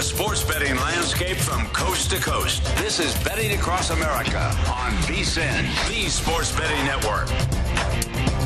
[0.00, 2.64] The sports betting landscape from coast to coast.
[2.78, 7.59] This is Betting Across America on VSIN, the Sports Betting Network.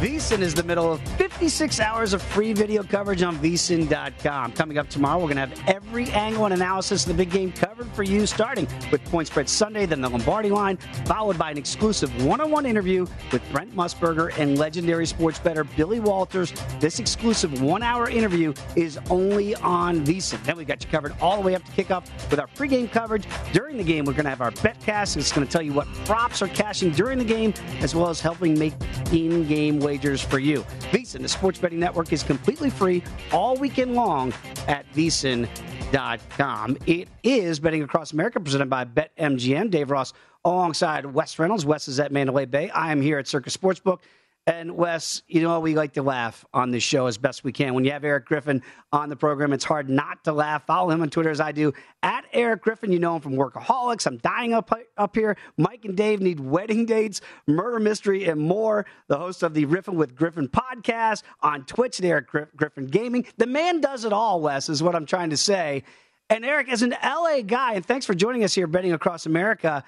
[0.05, 4.53] VSIN is the middle of 56 hours of free video coverage on VSIN.com.
[4.53, 7.50] Coming up tomorrow, we're going to have every angle and analysis of the big game
[7.50, 11.56] covered for you, starting with Point Spread Sunday, then the Lombardi line, followed by an
[11.56, 16.53] exclusive one on one interview with Brent Musburger and legendary sports bettor Billy Walters.
[16.81, 20.42] This exclusive one hour interview is only on VSIN.
[20.45, 23.25] Then we've got you covered all the way up to kickoff with our pregame coverage.
[23.53, 25.17] During the game, we're going to have our betcast.
[25.17, 28.20] It's going to tell you what props are cashing during the game, as well as
[28.20, 28.75] helping make
[29.12, 30.60] in game wagers for you.
[30.92, 34.32] VSIN, the sports betting network, is completely free all weekend long
[34.68, 36.78] at VSIN.com.
[36.86, 39.70] It is Betting Across America presented by BetMGM.
[39.70, 40.12] Dave Ross
[40.44, 41.66] alongside Wes Reynolds.
[41.66, 42.70] Wes is at Mandalay Bay.
[42.70, 43.98] I am here at Circa Sportsbook.
[44.47, 47.73] And Wes, you know, we like to laugh on this show as best we can.
[47.73, 50.67] When you have Eric Griffin on the program, it's hard not to laugh.
[50.67, 52.92] Follow him on Twitter as I do at Eric Griffin.
[52.92, 54.06] You know him from Workaholics.
[54.06, 55.39] I'm dying up up here.
[55.56, 58.84] Mike and Dave need wedding dates, murder mystery, and more.
[59.09, 63.25] The host of the Riffin with Griffin podcast on Twitch at Eric Griffin Gaming.
[63.38, 64.43] The man does it all.
[64.43, 65.84] Wes is what I'm trying to say.
[66.28, 69.84] And Eric, as an LA guy, and thanks for joining us here, betting across America.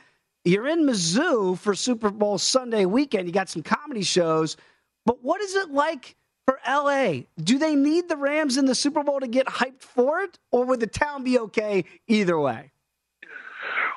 [0.47, 3.27] You're in Mizzou for Super Bowl Sunday weekend.
[3.27, 4.57] You got some comedy shows,
[5.05, 6.15] but what is it like
[6.47, 7.23] for LA?
[7.43, 10.65] Do they need the Rams in the Super Bowl to get hyped for it, or
[10.67, 12.71] would the town be okay either way?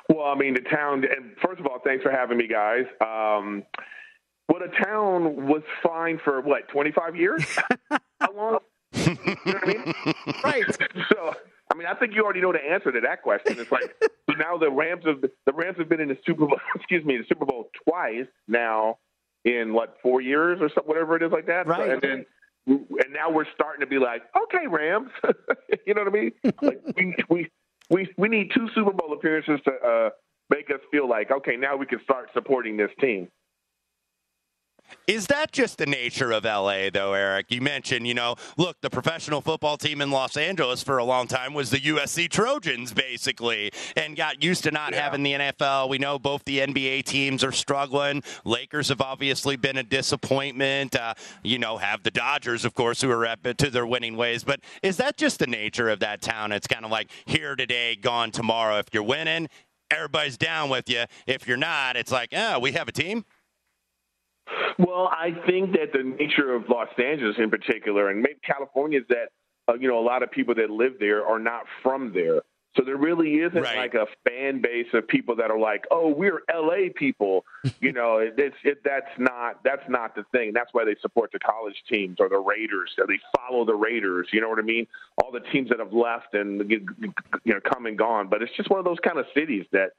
[0.08, 2.84] Well, I mean, the town, and first of all, thanks for having me, guys.
[3.00, 3.62] Um,
[4.48, 7.44] well, the town was fine for what, 25 years?
[8.20, 8.58] How long?
[8.92, 9.94] you know what I mean?
[10.42, 10.64] Right.
[11.12, 11.34] So,
[11.70, 13.58] I mean, I think you already know the answer to that question.
[13.58, 16.58] It's like so now the Rams have the Rams have been in the Super Bowl.
[16.74, 18.98] Excuse me, the Super Bowl twice now
[19.44, 21.66] in what four years or something, whatever it is like that.
[21.66, 21.86] Right.
[21.86, 22.26] So, and then
[22.66, 25.10] and now we're starting to be like, okay, Rams.
[25.86, 26.32] you know what I mean?
[26.60, 27.50] Like we we
[27.88, 30.10] we we need two Super Bowl appearances to uh,
[30.50, 33.28] make us feel like okay, now we can start supporting this team.
[35.06, 37.46] Is that just the nature of LA, though, Eric?
[37.50, 41.26] You mentioned, you know, look, the professional football team in Los Angeles for a long
[41.26, 45.02] time was the USC Trojans, basically, and got used to not Yeah.
[45.02, 45.88] having the NFL.
[45.88, 48.22] We know both the NBA teams are struggling.
[48.44, 50.94] Lakers have obviously been a disappointment.
[50.94, 54.44] Uh, you know, have the Dodgers, of course, who are up to their winning ways.
[54.44, 56.52] But is that just the nature of that town?
[56.52, 58.78] It's kind of like here today, gone tomorrow.
[58.78, 59.48] If you're winning,
[59.90, 61.04] everybody's down with you.
[61.26, 63.24] If you're not, it's like, oh, we have a team.
[64.78, 69.06] Well, I think that the nature of Los Angeles in particular, and maybe California, is
[69.08, 69.28] that
[69.68, 72.40] uh, you know a lot of people that live there are not from there.
[72.76, 73.76] So there really isn't Right.
[73.78, 77.44] like a fan base of people that are like, "Oh, we're LA people."
[77.80, 80.52] you know, it, it's it, that's not that's not the thing.
[80.54, 82.90] That's why they support the college teams or the Raiders.
[82.96, 84.28] They follow the Raiders.
[84.32, 84.86] You know what I mean?
[85.22, 86.86] All the teams that have left and you
[87.44, 88.28] know come and gone.
[88.28, 89.90] But it's just one of those kind of cities that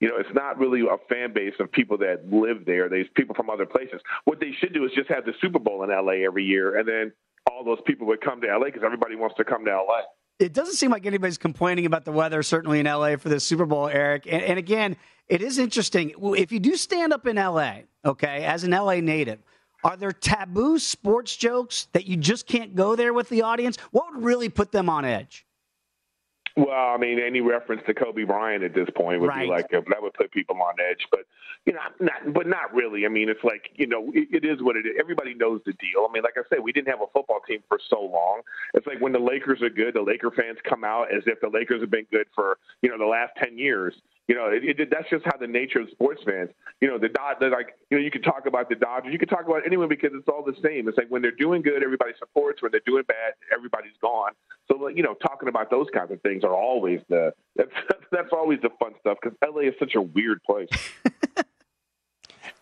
[0.00, 2.88] you know, it's not really a fan base of people that live there.
[2.88, 4.00] There's people from other places.
[4.24, 6.86] What they should do is just have the Super Bowl in LA every year, and
[6.86, 7.12] then
[7.50, 10.00] all those people would come to LA because everybody wants to come to LA.
[10.38, 13.64] It doesn't seem like anybody's complaining about the weather, certainly in LA for the Super
[13.64, 14.26] Bowl, Eric.
[14.26, 14.96] And, and again,
[15.28, 16.12] it is interesting.
[16.20, 19.38] If you do stand up in LA, okay, as an LA native,
[19.82, 23.78] are there taboo sports jokes that you just can't go there with the audience?
[23.92, 25.46] What would really put them on edge?
[26.56, 29.42] Well, I mean, any reference to Kobe Bryant at this point would Right.
[29.44, 31.06] be like uh, that would put people on edge.
[31.10, 31.26] But
[31.66, 33.04] you know, not but not really.
[33.04, 34.92] I mean, it's like you know, it, it is what it is.
[34.98, 36.06] Everybody knows the deal.
[36.08, 38.40] I mean, like I said, we didn't have a football team for so long.
[38.72, 41.50] It's like when the Lakers are good, the Laker fans come out as if the
[41.50, 43.94] Lakers have been good for you know the last ten years.
[44.28, 46.50] You know, it, it, that's just how the nature of sports fans.
[46.80, 49.18] You know, the Dod, they're like, you know, you can talk about the Dodgers, you
[49.18, 50.88] can talk about anyone because it's all the same.
[50.88, 52.60] It's like when they're doing good, everybody supports.
[52.60, 54.32] When they're doing bad, everybody's gone.
[54.68, 57.70] So, like, you know, talking about those kinds of things are always the that's
[58.10, 60.68] that's always the fun stuff because LA is such a weird place.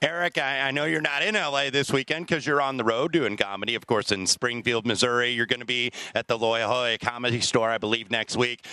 [0.02, 3.12] Eric, I, I, know you're not in LA this weekend because you're on the road
[3.12, 3.75] doing comedy.
[3.75, 7.70] Of course, in Springfield, Missouri, you're going to be at the La Jolla Comedy Store,
[7.70, 8.67] I believe, next week.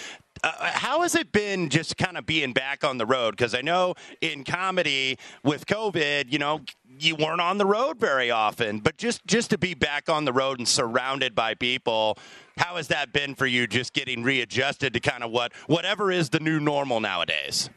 [0.44, 3.32] Uh, how has it been just kind of being back on the road?
[3.32, 6.62] Because I know in comedy with COVID, you know,
[7.00, 10.34] you weren't on the road very often, but just just to be back on the
[10.34, 12.18] road and surrounded by people,
[12.58, 13.68] how has that been for you?
[13.68, 17.70] Just getting readjusted to kind of what whatever is the new normal nowadays.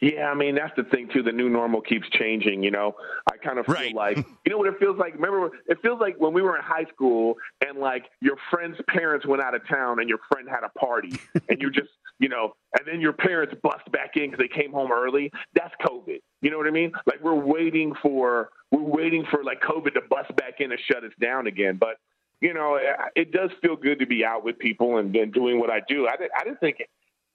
[0.00, 1.22] Yeah, I mean that's the thing too.
[1.22, 2.62] The new normal keeps changing.
[2.62, 2.94] You know,
[3.30, 3.94] I kind of feel right.
[3.94, 5.14] like you know what it feels like.
[5.14, 7.34] Remember, it feels like when we were in high school
[7.66, 11.18] and like your friend's parents went out of town and your friend had a party
[11.48, 14.72] and you just you know, and then your parents bust back in because they came
[14.72, 15.30] home early.
[15.54, 16.20] That's COVID.
[16.40, 16.92] You know what I mean?
[17.06, 21.04] Like we're waiting for we're waiting for like COVID to bust back in and shut
[21.04, 21.76] us down again.
[21.78, 21.96] But
[22.40, 22.78] you know,
[23.14, 26.06] it does feel good to be out with people and, and doing what I do.
[26.06, 26.78] I, I didn't think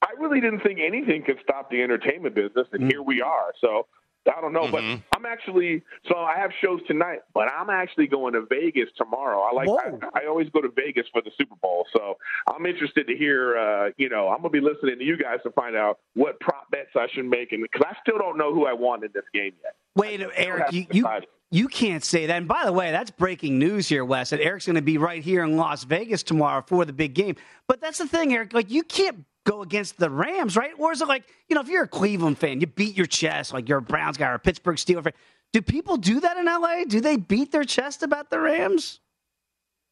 [0.05, 3.51] I really didn't think anything could stop the entertainment business, and mm here we are.
[3.61, 3.87] So
[4.27, 5.01] I don't know, mm-hmm.
[5.01, 9.41] but I'm actually so I have shows tonight, but I'm actually going to Vegas tomorrow.
[9.41, 12.17] I like I, I, always go to Vegas for the Super Bowl, so
[12.47, 13.57] I'm interested to hear.
[13.57, 16.69] Uh, you know, I'm gonna be listening to you guys to find out what prop
[16.71, 19.25] bets I should make, and because I still don't know who I want in this
[19.33, 19.75] game yet.
[19.95, 21.07] Wait, Eric, you, you
[21.51, 22.37] you can't say that.
[22.37, 24.31] And by the way, that's breaking news here, Wes.
[24.31, 27.35] That Eric's going to be right here in Las Vegas tomorrow for the big game.
[27.67, 28.53] But that's the thing, Eric.
[28.53, 30.73] Like you can't go against the Rams, right?
[30.77, 33.53] Or is it like, you know, if you're a Cleveland fan, you beat your chest
[33.53, 35.13] like you're a Browns guy or a Pittsburgh Steelers fan.
[35.53, 36.83] Do people do that in LA?
[36.85, 38.99] Do they beat their chest about the Rams?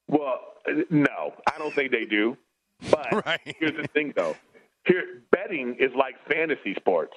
[0.07, 0.39] Well,
[0.89, 2.37] no, I don't think they do.
[2.91, 3.39] But right.
[3.59, 4.35] here's the thing, though.
[4.85, 7.13] Here, betting is like fantasy sports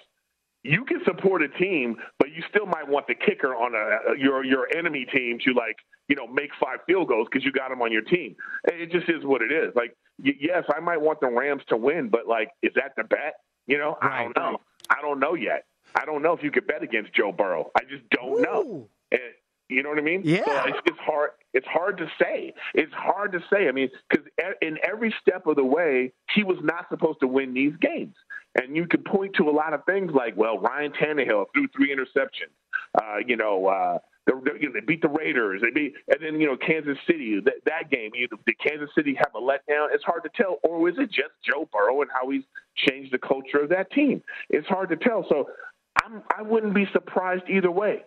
[0.67, 4.45] you can support a team, but you still might want the kicker on a, your
[4.45, 5.77] your enemy team to like
[6.09, 8.37] you know make five field goals because you got them on your team.
[8.65, 9.75] It just is what it is.
[9.75, 13.35] Like yes, I might want the Rams to win, but like is that the bet?
[13.67, 14.21] You know, right.
[14.21, 14.61] I don't know.
[14.91, 15.65] I don't know yet.
[15.95, 17.71] I don't know if you could bet against Joe Burrow.
[17.77, 18.43] I just don't Ooh.
[18.43, 18.89] know.
[19.11, 19.21] And,
[19.69, 20.23] you know what I mean?
[20.25, 20.45] Yeah.
[20.45, 21.31] So it's, it's hard.
[21.53, 22.53] It's hard to say.
[22.75, 23.67] It's hard to say.
[23.67, 24.27] I mean, because
[24.63, 28.15] in every step of the way, he was not supposed to win these games.
[28.61, 31.95] And you could point to a lot of things like, well, Ryan Tannehill threw three
[31.95, 32.55] interceptions.
[32.95, 35.63] Uh, you know, uh, they, you know, they beat the Raiders.
[35.63, 37.41] They beat, and then you know Kansas City.
[37.45, 39.89] That, that game, you know, did Kansas City have a letdown?
[39.93, 42.43] It's hard to tell, or was it just Joe Burrow and how he's
[42.77, 44.23] changed the culture of that team?
[44.51, 45.25] It's hard to tell.
[45.29, 45.49] So
[46.03, 48.03] I'm, I wouldn't be surprised either way.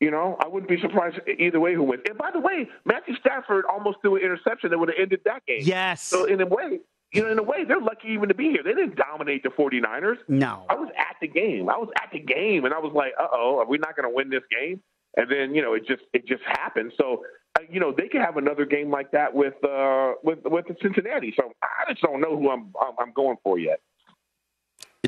[0.00, 2.02] You know, I wouldn't be surprised either way who wins.
[2.08, 5.44] And by the way, Matthew Stafford almost threw an interception that would have ended that
[5.46, 5.60] game.
[5.60, 6.02] Yes.
[6.02, 6.80] So in a way,
[7.12, 8.62] you know, in a way, they're lucky even to be here.
[8.64, 10.16] They didn't dominate the 49ers.
[10.26, 10.64] No.
[10.70, 11.68] I was at the game.
[11.68, 14.08] I was at the game, and I was like, uh oh, are we not going
[14.08, 14.80] to win this game?
[15.16, 16.92] And then, you know, it just it just happened.
[16.96, 17.24] So,
[17.58, 21.34] uh, you know, they could have another game like that with uh with with Cincinnati.
[21.36, 23.80] So I just don't know who I'm I'm, I'm going for yet.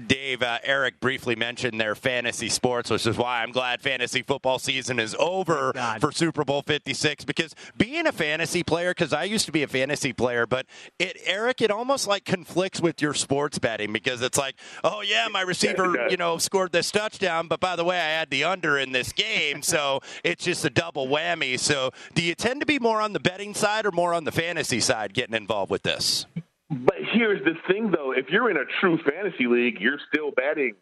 [0.00, 4.59] Dave, uh, Eric briefly mentioned their fantasy sports, which is why I'm glad fantasy football
[4.59, 7.27] season is over for Super Bowl 56.
[7.27, 10.65] Because being a fantasy player, because I used to be a fantasy player, but
[10.99, 15.29] it, Eric, it almost like conflicts with your sports betting because it's like, oh yeah,
[15.31, 18.79] my receiver, you know, scored this touchdown, but by the way, I had the under
[18.79, 21.59] in this game, so it's just a double whammy.
[21.59, 24.33] So, do you tend to be more on the betting side or more on the
[24.33, 26.25] fantasy side getting involved with this?
[26.73, 30.75] But here's the thing, though: if you're in a true fantasy league, you're still betting.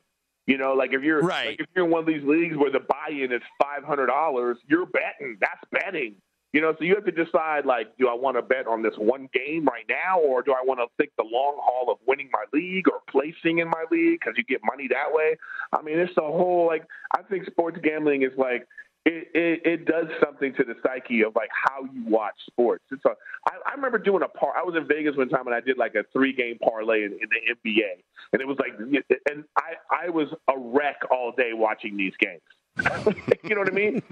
[0.47, 1.49] You know, like if you're right.
[1.49, 4.57] like if you're in one of these leagues where the buy-in is five hundred dollars,
[4.69, 5.37] you're betting.
[5.41, 6.15] That's betting.
[6.53, 8.95] You know, so you have to decide like, do I want to bet on this
[8.97, 12.29] one game right now, or do I want to think the long haul of winning
[12.33, 15.37] my league or placing in my league because you get money that way?
[15.73, 16.85] I mean, it's the whole like.
[17.17, 18.67] I think sports gambling is like
[19.07, 22.85] it, it, it does something to the psyche of like how you watch sports.
[22.91, 23.11] It's a,
[23.49, 24.53] I, I remember doing a par.
[24.57, 27.13] I was in Vegas one time and I did like a three game parlay in,
[27.13, 28.03] in the NBA,
[28.33, 32.43] and it was like, and I I was a wreck all day watching these games.
[33.43, 34.03] you know what I mean?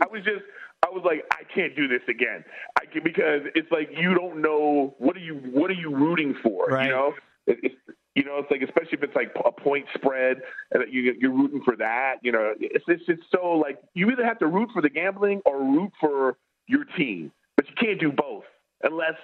[0.00, 0.42] I was just
[0.84, 2.44] I was like, I can't do this again.
[2.80, 6.34] I can, because it's like you don't know what are you what are you rooting
[6.42, 6.66] for?
[6.66, 6.86] Right.
[6.86, 7.14] You know,
[7.46, 7.74] it, it's
[8.20, 11.62] you know, it's like especially if it's like a point spread and you you're rooting
[11.64, 12.16] for that.
[12.20, 15.40] You know, it's it's just so like you either have to root for the gambling
[15.46, 16.36] or root for
[16.66, 18.44] your team, but you can't do both
[18.82, 19.14] unless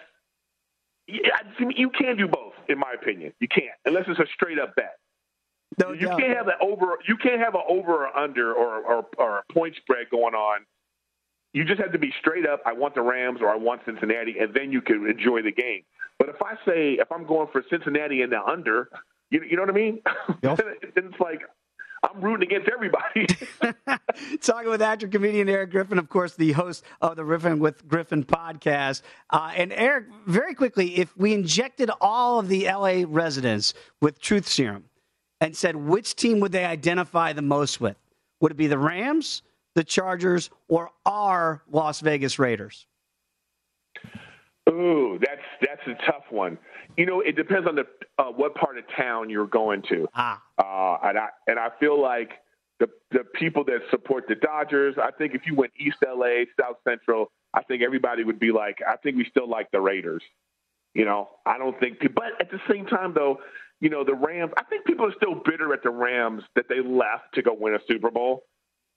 [1.07, 2.55] you can't do both.
[2.71, 4.97] In my opinion, you can't unless it's a straight up bet.
[5.79, 6.19] No you doubt.
[6.19, 6.99] can't have an over.
[7.07, 10.61] You can't have an over or under or, or or a point spread going on.
[11.53, 12.63] You just have to be straight up.
[12.65, 15.83] I want the Rams or I want Cincinnati, and then you can enjoy the game.
[16.19, 18.89] But if I say if I'm going for Cincinnati and the under,
[19.31, 20.03] You, you know what I mean?
[20.43, 20.61] Yep.
[20.97, 21.43] it's like
[22.03, 23.27] I'm rooting against everybody.
[24.41, 28.23] Talking with actor comedian Eric Griffin, of course, the host of the Riffin with Griffin
[28.25, 29.03] podcast.
[29.31, 34.47] Uh, and Eric, very quickly, if we injected all of the LA residents with truth
[34.47, 34.85] serum
[35.41, 37.97] and said which team would they identify the most with,
[38.41, 39.43] would it be the Rams,
[39.75, 42.87] the Chargers, or our Las Vegas Raiders?
[44.69, 46.59] Ooh, that's that's a tough one.
[46.97, 47.87] You know, it depends on the
[48.19, 50.09] uh, what part of town you're going to.
[50.15, 50.43] Ah.
[50.59, 52.31] Uh, and I and I feel like
[52.81, 54.97] the the people that support the Dodgers.
[55.01, 58.79] I think if you went East LA, South Central, I think everybody would be like,
[58.87, 60.23] I think we still like the Raiders.
[60.95, 61.99] You know, I don't think.
[62.15, 63.39] But at the same time, though,
[63.81, 64.53] you know, the Rams.
[64.59, 67.75] I think people are still bitter at the Rams that they left to go win
[67.75, 68.45] a Super Bowl.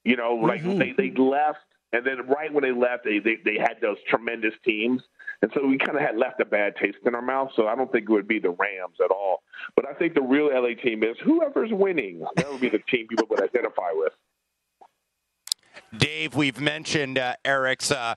[0.04, 0.80] You know, like Mhm.
[0.80, 1.60] they they left,
[1.94, 5.04] and then right when they left, they they, they had those tremendous teams.
[5.42, 7.52] And so we kind of had left a bad taste in our mouth.
[7.56, 9.44] So I don't think it would be the Rams at all.
[9.76, 12.26] But I think the real LA team is whoever's winning.
[12.36, 14.14] That would be the team people would identify with.
[15.98, 18.16] Dave, we've mentioned uh, Eric's uh,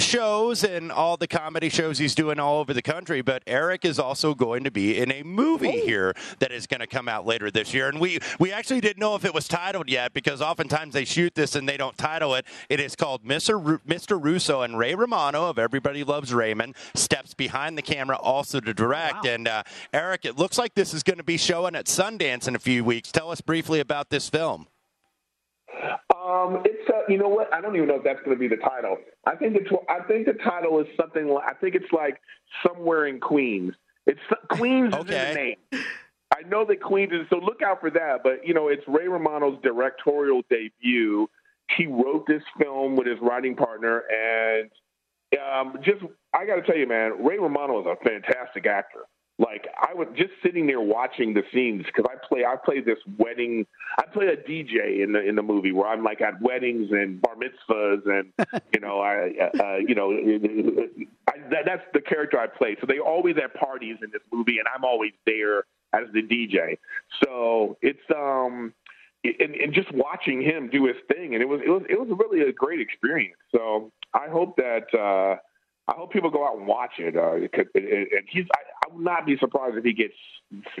[0.00, 3.98] shows and all the comedy shows he's doing all over the country, but Eric is
[3.98, 7.50] also going to be in a movie here that is going to come out later
[7.50, 7.88] this year.
[7.88, 11.34] And we, we actually didn't know if it was titled yet because oftentimes they shoot
[11.34, 12.46] this and they don't title it.
[12.68, 13.62] It is called Mr.
[13.62, 14.22] Ru- Mr.
[14.22, 19.26] Russo and Ray Romano of Everybody Loves Raymond steps behind the camera also to direct.
[19.26, 22.54] And uh, Eric, it looks like this is going to be showing at Sundance in
[22.54, 23.12] a few weeks.
[23.12, 24.66] Tell us briefly about this film.
[26.14, 27.52] Um, it's uh, you know what?
[27.52, 28.98] I don't even know if that's going to be the title.
[29.26, 31.28] I think it's I think the title is something.
[31.28, 32.20] Like, I think it's like
[32.66, 33.74] somewhere in Queens.
[34.06, 35.56] It's Queens is the name.
[35.72, 38.18] I know that Queens is so look out for that.
[38.22, 41.28] But you know, it's Ray Romano's directorial debut.
[41.76, 44.70] He wrote this film with his writing partner, and
[45.38, 46.00] um, just
[46.34, 49.00] I got to tell you, man, Ray Romano is a fantastic actor.
[49.40, 52.98] Like I was just sitting there watching the scenes because I play I play this
[53.16, 53.66] wedding
[53.98, 57.22] I play a DJ in the in the movie where I'm like at weddings and
[57.22, 58.32] bar mitzvahs and
[58.74, 60.12] you know I uh, you know
[61.26, 62.76] I, that, that's the character I play.
[62.82, 65.60] So they always have parties in this movie and I'm always there
[65.94, 66.76] as the DJ.
[67.24, 68.74] So it's um
[69.24, 72.10] and, and just watching him do his thing and it was it was it was
[72.18, 73.38] really a great experience.
[73.56, 74.94] So I hope that.
[74.94, 75.40] uh
[75.88, 77.16] I hope people go out and watch it.
[77.16, 78.60] Uh, it could- and and he's, I,
[78.90, 80.14] I would not be surprised if he gets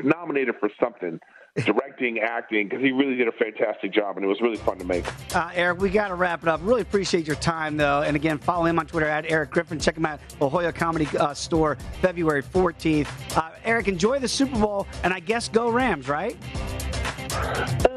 [0.02, 1.18] nominated for something,
[1.64, 4.84] directing, acting, because he really did a fantastic job, and it was really fun to
[4.84, 5.04] make.
[5.34, 6.60] Uh, Eric, we got to wrap it up.
[6.62, 8.02] Really appreciate your time, though.
[8.02, 9.78] And again, follow him on Twitter at Eric Griffin.
[9.80, 13.08] Check him out, La Jolla Comedy uh, Store, February 14th.
[13.36, 16.36] Uh, Eric, enjoy the Super Bowl, and I guess go Rams, right?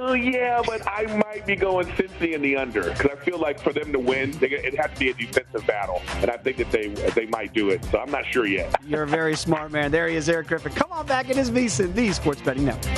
[0.05, 3.59] Oh yeah, but I might be going Cincy in the under because I feel like
[3.59, 6.57] for them to win, they, it has to be a defensive battle, and I think
[6.57, 7.83] that they they might do it.
[7.85, 8.75] So I'm not sure yet.
[8.85, 9.91] You're a very smart man.
[9.91, 10.73] There he is, Eric Griffin.
[10.73, 11.29] Come on back.
[11.29, 12.93] It is VSiN, the Sports Betting Network.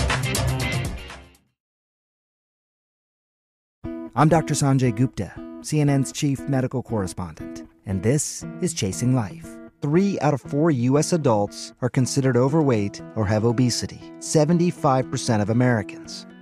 [4.17, 4.53] I'm Dr.
[4.53, 9.57] Sanjay Gupta, CNN's chief medical correspondent, and this is Chasing Life.
[9.81, 11.13] Three out of four U.S.
[11.13, 16.25] adults are considered overweight or have obesity, 75% of Americans.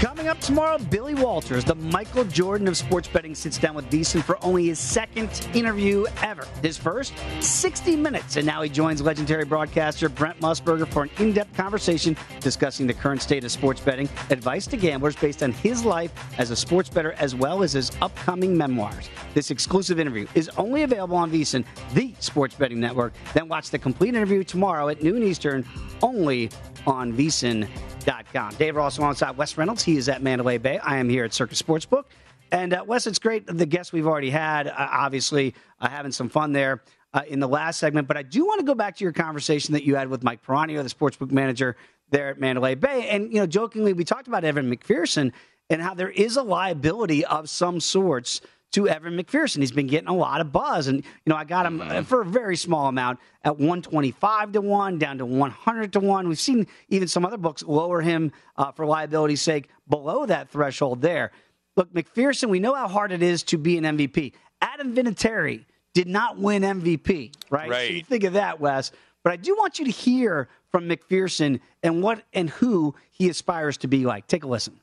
[0.00, 4.22] Coming up tomorrow, Billy Walters, the Michael Jordan of sports betting, sits down with Deason
[4.22, 6.48] for only his second interview ever.
[6.62, 8.36] His first, 60 minutes.
[8.36, 12.94] And now he joins legendary broadcaster Brent Musburger for an in depth conversation discussing the
[12.94, 16.88] current state of sports betting, advice to gamblers based on his life as a sports
[16.88, 19.10] bettor, as well as his upcoming memoirs.
[19.34, 23.12] This exclusive interview is only available on VSiN, the sports betting network.
[23.34, 25.62] Then watch the complete interview tomorrow at noon Eastern,
[26.02, 26.48] only
[26.86, 28.54] on VSiN.com.
[28.54, 29.82] Dave Ross alongside Wes Reynolds.
[29.82, 30.78] He is at Mandalay Bay.
[30.78, 32.04] I am here at Circa Sportsbook.
[32.52, 33.46] And uh, Wes, it's great.
[33.46, 36.82] The guests we've already had, uh, obviously, uh, having some fun there
[37.14, 38.08] uh, in the last segment.
[38.08, 40.44] But I do want to go back to your conversation that you had with Mike
[40.44, 41.76] Piranio, the sportsbook manager
[42.10, 43.08] there at Mandalay Bay.
[43.08, 45.32] And, you know, jokingly, we talked about Evan McPherson
[45.68, 48.40] and how there is a liability of some sorts
[48.72, 49.58] to Evan McPherson.
[49.58, 50.86] He's been getting a lot of buzz.
[50.86, 52.02] And, you know, I got him mm-hmm.
[52.02, 56.28] for a very small amount at 125 to 1, down to 100 to 1.
[56.28, 61.02] We've seen even some other books lower him uh, for liability's sake below that threshold
[61.02, 61.32] there.
[61.76, 64.32] Look, McPherson, we know how hard it is to be an MVP.
[64.60, 67.70] Adam Vinatieri did not win MVP, right?
[67.70, 67.88] Right.
[67.88, 68.92] So you think of that, Wes.
[69.22, 73.76] But I do want you to hear from McPherson and what and who he aspires
[73.78, 74.26] to be like.
[74.26, 74.80] Take a listen.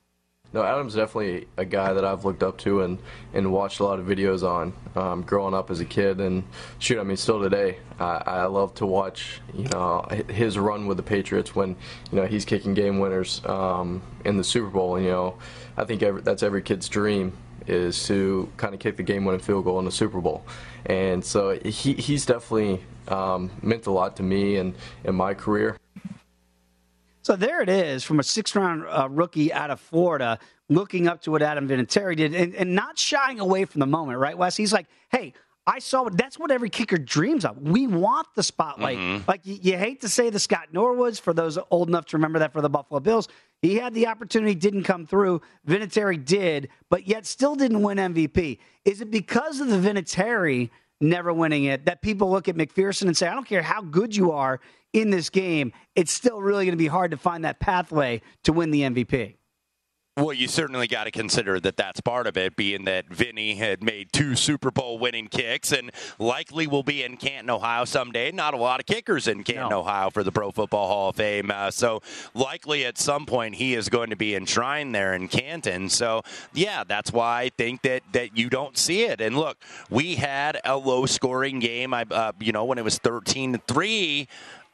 [0.54, 3.00] No, Adam's definitely a guy that I've looked up to and,
[3.34, 6.22] and watched a lot of videos on um, growing up as a kid.
[6.22, 6.44] And
[6.80, 10.98] shoot, I mean, still today, I, I love to watch you know his run with
[10.98, 11.76] the Patriots when
[12.12, 14.96] you know he's kicking game winners um, in the Super Bowl.
[14.96, 15.38] And you know,
[15.76, 17.38] I think every, that's every kid's dream
[17.68, 20.46] is to kind of kick the game-winning field goal in the Super Bowl.
[20.86, 24.74] And so he, he's definitely um, meant a lot to me and
[25.04, 25.78] in my career.
[27.28, 31.22] So there it is from a six round uh, rookie out of Florida looking up
[31.24, 34.56] to what Adam Vinatieri did and, and not shying away from the moment, right, Wes?
[34.56, 35.34] He's like, hey,
[35.68, 37.62] I saw that's what every kicker dreams of.
[37.62, 38.98] We want the spotlight.
[38.98, 39.30] Mm-hmm.
[39.30, 42.40] Like you, you, hate to say the Scott Norwoods for those old enough to remember
[42.40, 43.28] that for the Buffalo Bills.
[43.62, 45.42] He had the opportunity, didn't come through.
[45.68, 48.60] Vinatieri did, but yet still didn't win MVP.
[48.86, 53.16] Is it because of the Vinatieri never winning it that people look at McPherson and
[53.16, 54.60] say, I don't care how good you are
[54.94, 58.54] in this game, it's still really going to be hard to find that pathway to
[58.54, 59.37] win the MVP.
[60.18, 63.84] Well, you certainly got to consider that that's part of it, being that Vinny had
[63.84, 68.32] made two Super Bowl winning kicks and likely will be in Canton, Ohio someday.
[68.32, 69.82] Not a lot of kickers in Canton, no.
[69.82, 71.52] Ohio for the Pro Football Hall of Fame.
[71.52, 72.02] Uh, so
[72.34, 75.88] likely at some point he is going to be enshrined there in Canton.
[75.88, 79.22] So, yeah, that's why I think that, that you don't see it.
[79.22, 82.98] And look, we had a low scoring game, I, uh, you know, when it was
[82.98, 84.28] 13 3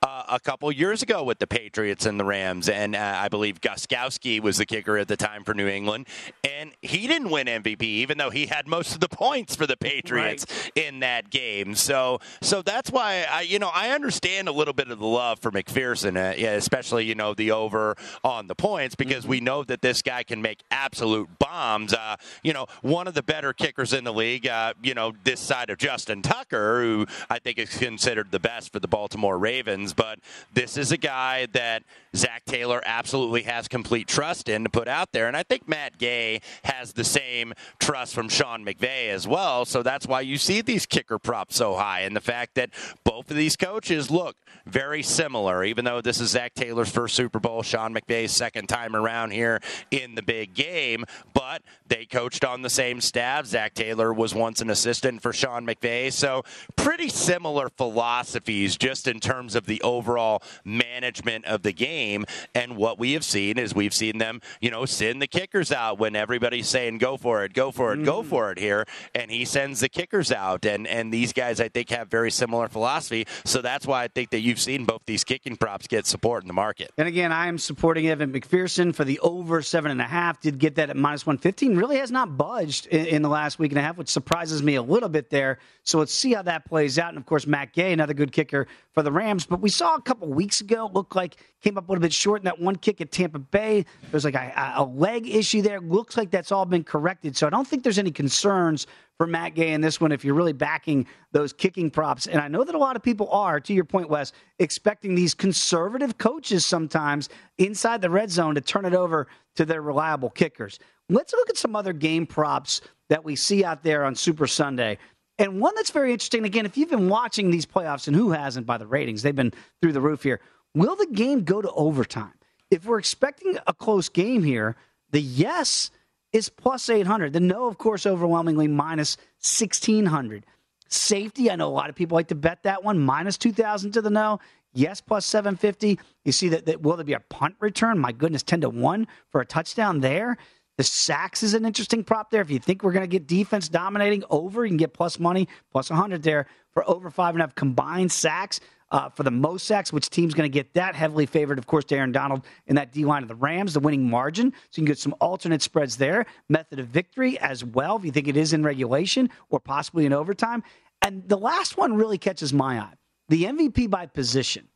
[0.03, 3.61] uh, a couple years ago with the Patriots and the Rams, and uh, I believe
[3.61, 6.07] Gostkowski was the kicker at the time for New England,
[6.43, 9.77] and he didn't win MVP, even though he had most of the points for the
[9.77, 10.85] Patriots right.
[10.85, 11.73] in that game.
[11.75, 15.39] So, so that's why I, you know, I understand a little bit of the love
[15.39, 17.95] for McPherson, uh, yeah, especially you know the over
[18.25, 19.31] on the points because mm-hmm.
[19.31, 21.93] we know that this guy can make absolute bombs.
[21.93, 24.47] Uh, you know, one of the better kickers in the league.
[24.47, 28.73] Uh, you know, this side of Justin Tucker, who I think is considered the best
[28.73, 30.19] for the Baltimore Ravens but
[30.53, 31.83] this is a guy that
[32.15, 35.27] Zac Taylor absolutely has complete trust in to put out there.
[35.27, 39.65] And I think Matt Gay has the same trust from Sean McVay as well.
[39.65, 42.01] So that's why you see these kicker props so high.
[42.01, 42.69] And the fact that
[43.03, 47.39] both of these coaches look very similar, even though this is Zac Taylor's first Super
[47.39, 52.61] Bowl, Sean McVay's second time around here in the big game, but they coached on
[52.61, 53.45] the same staff.
[53.45, 56.11] Zac Taylor was once an assistant for Sean McVay.
[56.11, 56.43] So
[56.75, 62.25] pretty similar philosophies just in terms of the overall management of the game.
[62.53, 65.99] And what we have seen is we've seen them, you know, send the kickers out
[65.99, 68.05] when everybody's saying, go for it, go for it, mm.
[68.05, 68.85] go for it here.
[69.15, 70.65] And he sends the kickers out.
[70.65, 73.27] And, and these guys, I think, have very similar philosophy.
[73.45, 76.47] So that's why I think that you've seen both these kicking props get support in
[76.47, 76.91] the market.
[76.97, 80.39] And again, I am supporting Evan McPherson for the over seven and a half.
[80.39, 81.75] Did get that at minus 115.
[81.75, 84.75] Really has not budged in, in the last week and a half, which surprises me
[84.75, 85.59] a little bit there.
[85.83, 87.09] So let's see how that plays out.
[87.09, 89.45] And of course, Matt Gay, another good kicker for the Rams.
[89.45, 92.41] But we saw a couple weeks ago, looked like came up a little bit short
[92.41, 93.85] in that one kick at Tampa Bay.
[94.11, 95.79] There's like a, a leg issue there.
[95.79, 97.37] Looks like that's all been corrected.
[97.37, 100.35] So I don't think there's any concerns for Matt Gay in this one if you're
[100.35, 102.27] really backing those kicking props.
[102.27, 105.33] And I know that a lot of people are, to your point, Wes, expecting these
[105.33, 110.77] conservative coaches sometimes inside the red zone to turn it over to their reliable kickers.
[111.07, 114.97] Let's look at some other game props that we see out there on Super Sunday.
[115.43, 118.65] And one that's very interesting, again, if you've been watching these playoffs, and who hasn't
[118.65, 119.51] by the ratings, they've been
[119.81, 120.39] through the roof here.
[120.73, 122.31] Will the game go to overtime?
[122.71, 124.77] If we're expecting a close game here,
[125.11, 125.91] the yes
[126.31, 127.33] is plus 800.
[127.33, 130.45] The no, of course, overwhelmingly minus 1600.
[130.87, 134.01] Safety, I know a lot of people like to bet that one, minus 2000 to
[134.01, 134.39] the no.
[134.71, 135.99] Yes, plus 750.
[136.23, 137.99] You see that, that will there be a punt return?
[137.99, 140.37] My goodness, 10 to 1 for a touchdown there.
[140.77, 142.41] The sacks is an interesting prop there.
[142.41, 145.47] If you think we're going to get defense dominating over, you can get plus money,
[145.71, 148.59] plus 100 there for over five and a half combined sacks.
[148.91, 150.93] Uh, for the most sacks, which team's going to get that?
[150.93, 153.79] Heavily favored, of course, to Aaron Donald in that D line of the Rams, the
[153.79, 154.51] winning margin.
[154.51, 156.27] So you can get some alternate spreads there.
[156.47, 160.13] Method of victory as well, if you think it is in regulation or possibly in
[160.13, 160.61] overtime.
[161.01, 162.93] And the last one really catches my eye
[163.29, 164.67] the MVP by position.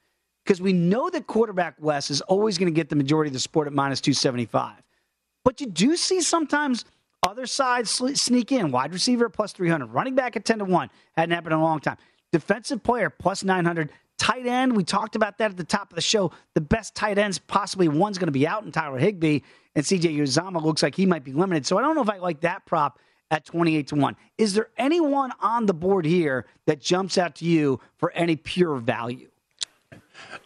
[0.44, 3.40] Because we know that quarterback Wes is always going to get the majority of the
[3.40, 4.82] support at minus 275.
[5.48, 6.84] But you do see sometimes
[7.24, 8.70] other sides sneak in.
[8.70, 10.90] Wide receiver plus 300, running back at 10 to 1.
[11.16, 11.96] Hadn't happened in a long time.
[12.34, 16.02] Defensive player plus 900, Tight end, we talked about that at the top of the
[16.02, 16.34] show.
[16.54, 19.40] The best tight ends, possibly one's going to be out in Tyler Higbee,
[19.74, 21.66] and CJ Uzomah looks like he might be limited.
[21.66, 23.00] So I don't know if I like that prop
[23.32, 24.18] at 28 to 1.
[24.38, 28.76] Is there anyone on the board here that jumps out to you for any pure
[28.76, 29.30] value?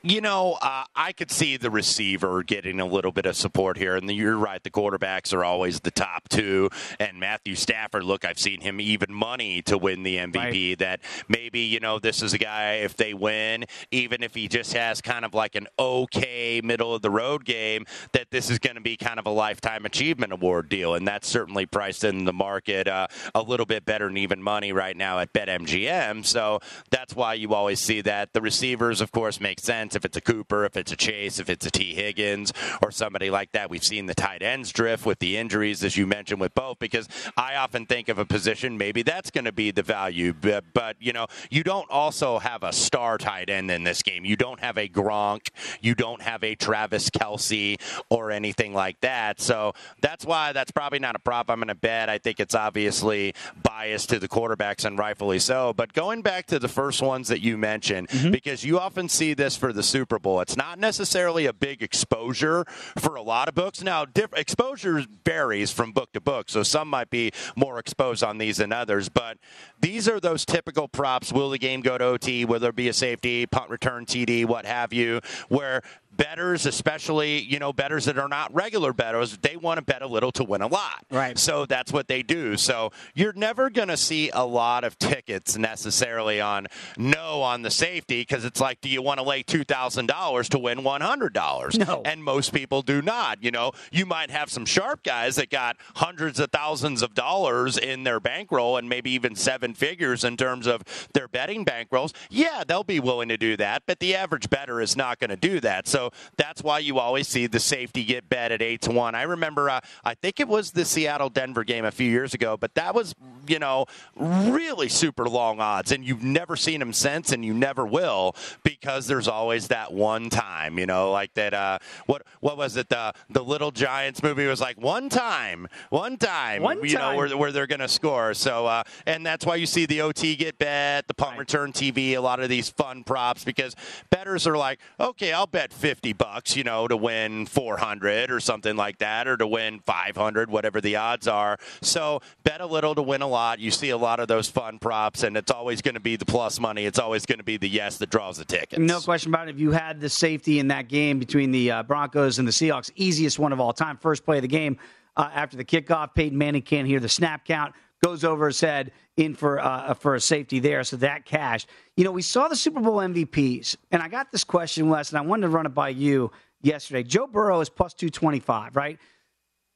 [0.04, 3.96] You know, uh, I could see the receiver getting a little bit of support here.
[3.96, 6.70] And you're right, the quarterbacks are always the top two.
[7.00, 10.70] And Matthew Stafford, look, I've seen him even money to win the MVP.
[10.70, 10.80] Right.
[10.80, 14.74] That maybe, you know, this is a guy, if they win, even if he just
[14.74, 18.76] has kind of like an okay middle of the road game, that this is going
[18.76, 20.96] to be kind of a lifetime achievement award deal.
[20.96, 24.74] And that's certainly priced in the market uh, a little bit better than even money
[24.74, 26.26] right now at BetMGM.
[26.26, 28.34] So that's why you always see that.
[28.34, 31.50] The receivers, of course, make sense if it's a Cooper, if it's a Chase, if
[31.50, 33.70] it's a Tee Higgins, or somebody like that.
[33.70, 37.08] We've seen the tight ends drift with the injuries, as you mentioned, with both, because
[37.38, 40.34] I often think of a position, maybe that's going to be the value.
[40.34, 44.26] But, but, you know, you don't also have a star tight end in this game.
[44.26, 45.50] You don't have a Gronk.
[45.82, 49.42] You don't have a Travis Kelce or anything like that.
[49.42, 52.10] So that's why that's probably not a prop I'm going to bet.
[52.10, 55.74] I think it's obviously biased to the quarterbacks and rightfully so.
[55.74, 58.32] But going back to the first ones that you mentioned, mm-hmm.
[58.32, 60.42] because you often see this for the Super Bowl.
[60.42, 62.66] It's not necessarily a big exposure
[62.98, 63.82] for a lot of books.
[63.84, 68.38] Now, diff- exposure varies from book to book, so some might be more exposed on
[68.38, 69.10] these than others.
[69.10, 69.38] But
[69.80, 71.32] these are those typical props.
[71.32, 72.46] Will the game go to OT?
[72.46, 75.22] Will there be a safety, punt return, TD, what have you?
[75.50, 75.82] Where
[76.22, 80.08] betters, especially you know betters that are not regular betters, they want to bet a
[80.08, 81.04] little to win a lot.
[81.10, 81.38] Right.
[81.38, 82.58] So that's what they do.
[82.58, 87.72] So you're never going to see a lot of tickets necessarily on no on the
[87.72, 91.02] safety because it's like, do you want to lay two thousand dollars to win one
[91.02, 91.78] hundred dollars?
[91.78, 92.04] No.
[92.06, 93.44] And most people do not.
[93.44, 97.78] You know, you might have some sharp guys that got hundreds of thousands of dollars
[97.78, 102.14] in their bankroll and maybe even seven figures in terms of their betting bankrolls.
[102.30, 105.36] Yeah, they'll be willing to do that, but the average better is not going to
[105.36, 105.88] do that.
[105.88, 109.16] So that's why you always see the safety get bet at eight to one.
[109.16, 112.58] I remember, uh, I think it was the Seattle Denver game a few years ago,
[112.58, 113.16] but that was
[113.48, 117.86] you know really super long odds, and you've never seen them since, and you never
[117.86, 121.54] will because there's always that one time, you know, like that.
[121.54, 122.90] Uh, what what was it?
[122.90, 127.14] The the Little Giants movie was like one time, one time, one you time.
[127.14, 128.34] know, where, where they're going to score.
[128.34, 131.40] So, uh, and that's why you see the OT get bet, the punt right.
[131.40, 133.76] return TD, a lot of these fun props because
[134.10, 138.40] betters are like, okay, I'll bet 50 50 bucks, you know, to win 400 or
[138.40, 141.58] something like that, or to win 500, whatever the odds are.
[141.82, 143.60] So bet a little to win a lot.
[143.60, 146.24] You see a lot of those fun props, and it's always going to be the
[146.24, 146.86] plus money.
[146.86, 148.80] It's always going to be the yes that draws the tickets.
[148.80, 149.56] No question about it.
[149.56, 152.90] If you had the safety in that game between the uh, Broncos and the Seahawks,
[152.96, 154.78] easiest one of all time, first play of the game
[155.18, 158.92] uh, after the kickoff, Peyton Manning can't hear the snap count goes over his head
[159.18, 160.84] in for uh, for a safety there.
[160.84, 161.66] So that cash.
[161.96, 165.18] You know, we saw the Super Bowl MVPs, and I got this question, Wes, and
[165.18, 167.04] I wanted to run it by you yesterday.
[167.04, 169.00] Joe Burrow is plus two twenty five, right?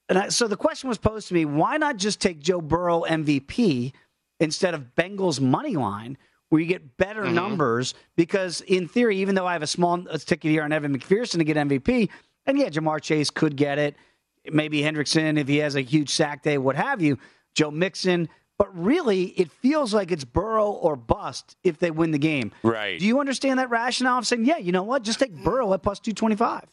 [0.09, 3.03] And I, so the question was posed to me: Why not just take Joe Burrow
[3.07, 3.93] MVP
[4.39, 6.17] instead of Bengals money line?
[6.49, 7.33] Where you get better mm-hmm.
[7.33, 11.39] numbers because, in theory, even though I have a small ticket here on Evan McPherson
[11.39, 12.07] to get MVP,
[12.45, 13.95] and yeah, Ja'Marr Chase could get it,
[14.51, 17.17] maybe Hendrickson if he has a huge sack day, what have you.
[17.55, 18.29] Joe Mixon.
[18.57, 22.53] But really, it feels like it's Burrow or bust if they win the game.
[22.63, 22.97] Right.
[22.97, 25.03] Do you understand that rationale of saying, yeah, you know what?
[25.03, 26.63] Just take Burrow at plus 225?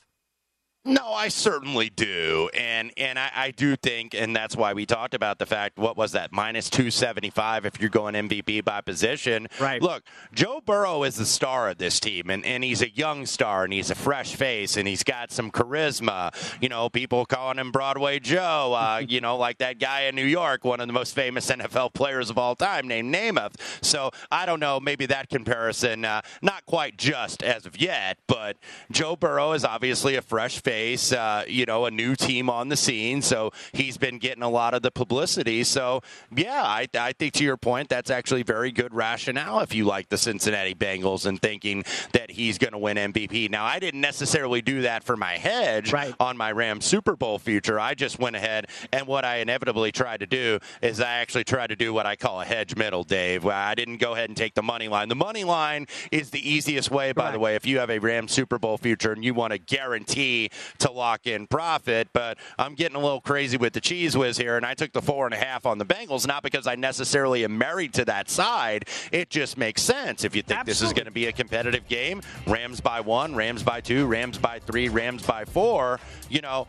[0.85, 5.15] No, I certainly do, and and I, I, do think, and that's why we talked
[5.15, 5.79] about the fact.
[5.79, 9.47] What was that minus two seventy five if you're going MVP by position?
[9.61, 9.81] Right.
[9.81, 10.03] Look,
[10.35, 13.73] Joe Burrow is the star of this team, and, and he's a young star, and
[13.73, 16.35] he's a fresh face, and he's got some charisma.
[16.61, 18.75] You know, people calling him Broadway Joe.
[18.77, 21.95] Uh, you know, like that guy in New York, one of the most famous NFL
[21.95, 23.55] players of all time, named Namath.
[23.83, 28.57] So I don't know, maybe that comparison, uh, not quite just as of yet, but
[28.91, 32.71] Joe Burrow is obviously a fresh face face, uh, you know, a new team on
[32.71, 33.21] the scene.
[33.21, 35.65] So he's been getting a lot of the publicity.
[35.65, 36.01] So,
[36.35, 40.09] yeah, I, I think to your point, that's actually very good rationale if you like
[40.09, 43.51] the Cincinnati Bengals and thinking that he's going to win MVP.
[43.51, 46.15] Now, I didn't necessarily do that for my hedge right.
[46.19, 47.79] on my Rams Super Bowl future.
[47.79, 51.67] I just went ahead and what I inevitably tried to do is I actually tried
[51.67, 53.45] to do what I call a hedge middle, Dave.
[53.45, 55.11] I didn't go ahead and take the money line.
[55.11, 57.33] The money line is the easiest way, by right.
[57.33, 60.49] the way, if you have a Rams Super Bowl future and you want to guarantee
[60.79, 62.09] to lock in profit.
[62.13, 65.03] But I'm getting a little crazy with the cheese whiz here, and I took the
[65.03, 68.31] four and a half on the Bengals, not because I necessarily am married to that
[68.31, 68.89] side.
[69.11, 70.25] It just makes sense.
[70.25, 70.73] If you think Absolutely.
[70.73, 74.39] this is going to be a competitive game, Rams by one, Rams by two, Rams
[74.39, 76.67] by three, Rams by four, you know,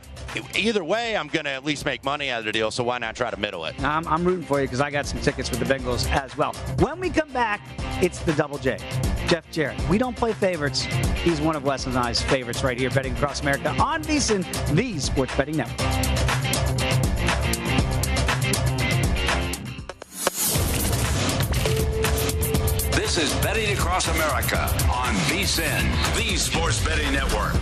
[0.56, 2.72] either way, I'm going to at least make money out of the deal.
[2.72, 3.82] So why not try to middle it?
[3.84, 6.54] I'm, I'm rooting for you because I got some tickets for the Bengals as well.
[6.80, 7.62] When we come back,
[8.02, 8.78] it's the Double J.
[9.28, 9.80] Jeff Jarrett.
[9.90, 10.84] We don't play favorites.
[11.24, 14.98] He's one of Wes and I's favorites right here, betting across America on VSIN, the
[14.98, 15.78] Sports Betting Network.
[22.92, 25.84] This is Betting Across America on VSIN,
[26.16, 27.54] the Sports Betting Network.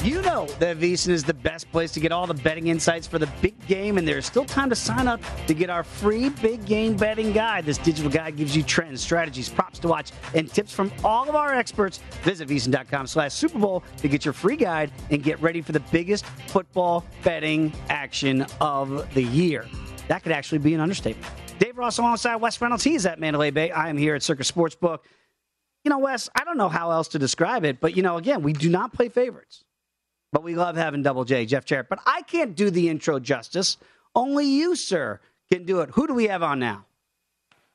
[0.00, 3.20] You know that VSIN is the best place to get all the betting insights for
[3.20, 6.64] the big game, and there's still time to sign up to get our free big
[6.64, 7.64] game betting guide.
[7.66, 11.36] This digital guide gives you trends, strategies, props to watch, and tips from all of
[11.36, 12.00] our experts.
[12.24, 15.80] Visit VSIN.com slash Super Bowl to get your free guide and get ready for the
[15.92, 19.66] biggest football betting action of the year.
[20.08, 21.30] That could actually be an understatement.
[21.60, 22.82] Dave Ross alongside Wes Reynolds.
[22.82, 23.70] He's at Mandalay Bay.
[23.70, 24.98] I am here at Circa Sportsbook.
[25.84, 28.42] You know, Wes, I don't know how else to describe it, but, you know, again,
[28.42, 29.64] we do not play favorites.
[30.32, 31.88] But we love having Double J, Jeff Jarrett.
[31.88, 33.76] But I can't do the intro justice.
[34.14, 35.90] Only you, sir, can do it.
[35.92, 36.86] Who do we have on now?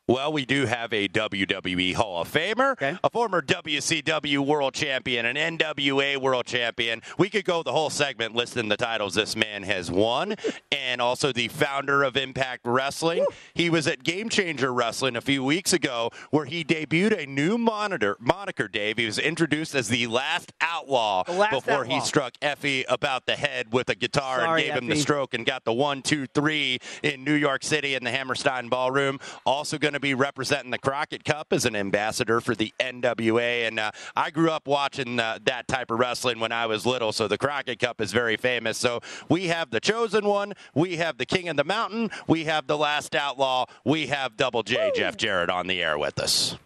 [0.10, 2.98] Well, we do have a WWE Hall of Famer, okay.
[3.04, 7.02] a former WCW World Champion, an NWA World Champion.
[7.18, 10.36] We could go the whole segment listing the titles this man has won,
[10.72, 13.20] and also the founder of Impact Wrestling.
[13.20, 13.28] Woo.
[13.54, 17.58] He was at Game Changer Wrestling a few weeks ago, where he debuted a new
[17.58, 18.70] monitor moniker.
[18.70, 21.96] Dave, he was introduced as the Last Outlaw the last before outlaw.
[21.96, 24.84] he struck Effy about the head with a guitar Sorry, and gave Effy.
[24.84, 28.12] him the stroke and got the one, two, three in New York City in the
[28.12, 29.20] Hammerstein Ballroom.
[29.46, 33.68] Also going to to be representing the Crockett Cup as an ambassador for the NWA.
[33.68, 37.12] And uh, I grew up watching uh, that type of wrestling when I was little,
[37.12, 38.78] so the Crockett Cup is very famous.
[38.78, 42.68] So we have the chosen one, we have the King of the Mountain, we have
[42.68, 46.58] the Last Outlaw, we have Double J, Jeff Jarrett, on the air with us.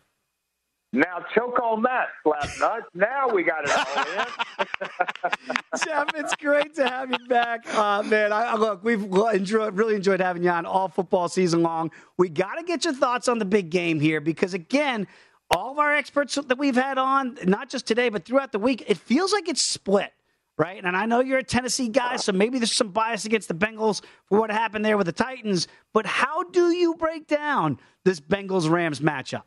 [0.94, 2.82] Now choke on that, Slapnut.
[2.94, 5.48] now we got it all in.
[5.86, 7.66] Jeff, it's great to have you back.
[7.74, 11.92] Uh, man, I, look, we've enjoyed, really enjoyed having you on all football season long.
[12.18, 15.08] We got to get your thoughts on the big game here because, again,
[15.50, 18.84] all of our experts that we've had on, not just today, but throughout the week,
[18.88, 20.12] it feels like it's split
[20.58, 20.84] right?
[20.84, 24.04] And I know you're a Tennessee guy, so maybe there's some bias against the Bengals
[24.26, 25.68] for what happened there with the Titans.
[25.92, 29.42] But how do you break down this Bengals Rams matchup?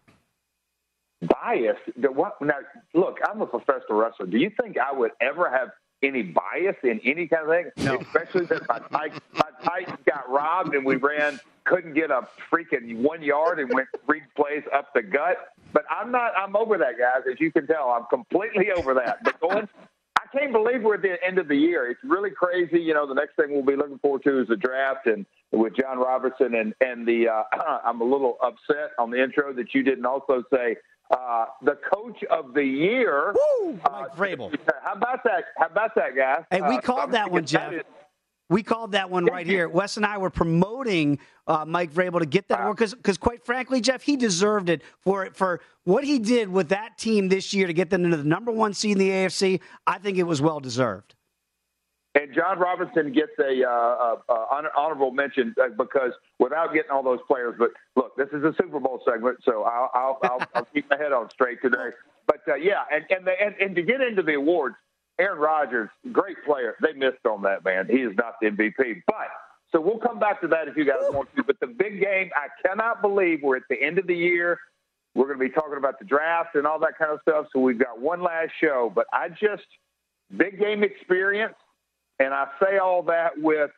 [1.23, 1.77] Bias.
[1.97, 2.41] What?
[2.41, 2.59] Now,
[2.93, 4.27] look, I'm a professional wrestler.
[4.27, 5.71] Do you think I would ever have
[6.03, 7.85] any bias in any kind of thing?
[7.85, 7.97] No.
[7.97, 12.99] Especially that my tight, my Titans got robbed and we ran, couldn't get a freaking
[12.99, 15.37] one yard and went three plays up the gut.
[15.73, 16.33] But I'm not.
[16.37, 17.25] I'm over that, guys.
[17.31, 19.19] As you can tell, I'm completely over that.
[19.25, 19.69] But going.
[20.17, 21.89] I can't believe we're at the end of the year.
[21.89, 22.81] It's really crazy.
[22.81, 25.77] You know, the next thing we'll be looking forward to is the draft, and with
[25.77, 27.29] John Robertson and and the.
[27.29, 27.43] Uh,
[27.85, 30.77] I'm a little upset on the intro that you didn't also say
[31.11, 33.35] uh, the coach of the year.
[33.35, 33.79] Woo!
[33.85, 34.57] Uh, Mike Vrabel.
[34.83, 35.45] How about that?
[35.57, 36.45] How about that, guy?
[36.51, 37.73] Hey, we uh, called that one, Jeff.
[38.49, 39.69] we called that one right here.
[39.69, 43.45] Wes and I were promoting uh, Mike Vrabel to get that award because, because quite
[43.45, 47.53] frankly, Jeff, he deserved it for it for what he did with that team this
[47.53, 49.61] year to get them into the number one seed in the AFC.
[49.87, 51.15] I think it was well deserved.
[52.15, 54.17] And Jon Robinson gets a, uh,
[54.77, 58.79] honorable mention uh, because without getting all those players, but look, this is a Super
[58.79, 61.91] Bowl segment, so I'll I'll, I'll, I'll keep my head on straight today.
[62.27, 64.77] But uh, yeah, and and, the, and and to get into the awards,
[65.19, 66.77] Aaron Rodgers, great player.
[66.81, 67.89] They missed on that man.
[67.91, 69.29] He is not the MVP, but.
[69.73, 71.43] So we'll come back to that if you guys want to.
[71.43, 74.57] But the big game, I cannot believe we're at the end of the year.
[75.17, 77.47] We're going to be talking about the draft and all that kind of stuff.
[77.53, 78.93] So we've got one last show.
[78.95, 79.67] But I just,
[80.37, 81.57] big game experience
[82.19, 83.71] and I say all that with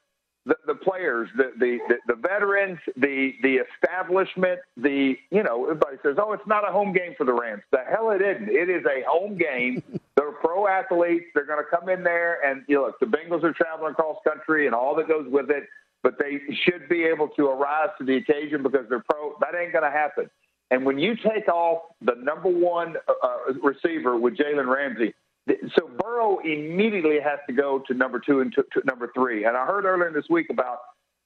[0.47, 6.17] the, the players, the, the, the, veterans, the, the establishment, the, you know, everybody says,
[6.23, 7.63] oh, it's not a home game for the Rams.
[7.73, 8.49] The hell it isn't.
[8.49, 9.83] It is a home game.
[10.17, 11.27] They're pro athletes.
[11.35, 14.19] They're going to come in there and, you know, look, the Bengals are traveling across
[14.23, 15.65] country and all that goes with it,
[16.03, 19.35] but they should be able to arise to the occasion because they're pro.
[19.41, 20.31] That ain't going to happen.
[20.71, 25.15] And when you take off the number one uh, receiver with Jalen Ramsey,
[25.49, 29.45] so Burrow immediately has to go to number two and to, to number three.
[29.45, 30.79] And I heard earlier this week about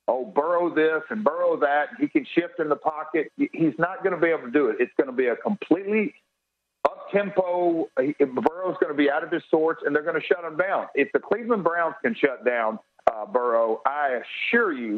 [0.08, 1.88] oh Burrow this and Burrow that.
[1.98, 3.32] He can shift in the pocket.
[3.36, 4.76] He's not going to be able to do it.
[4.78, 6.14] It's going to be a completely
[6.84, 7.88] up tempo.
[7.96, 10.86] Burrow's going to be out of his sorts, and they're going to shut him down.
[10.94, 12.78] If the Cleveland Browns can shut down
[13.10, 14.96] uh, Burrow, I assure you,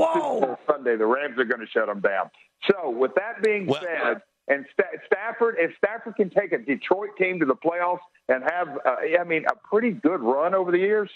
[0.67, 2.31] Sunday the Rams are going to shut him down.
[2.71, 4.23] So with that being well, said.
[4.48, 4.66] And
[5.07, 9.24] Stafford, if Stafford can take a Detroit team to the playoffs and have, uh, I
[9.24, 11.11] mean, a pretty good run over the years,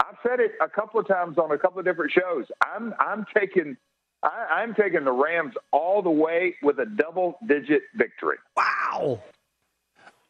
[0.00, 2.46] I've said it a couple of times on a couple of different shows.
[2.64, 3.76] I'm I'm taking
[4.22, 8.36] I, am taking the Rams all the way with a double digit victory.
[8.56, 9.22] Wow.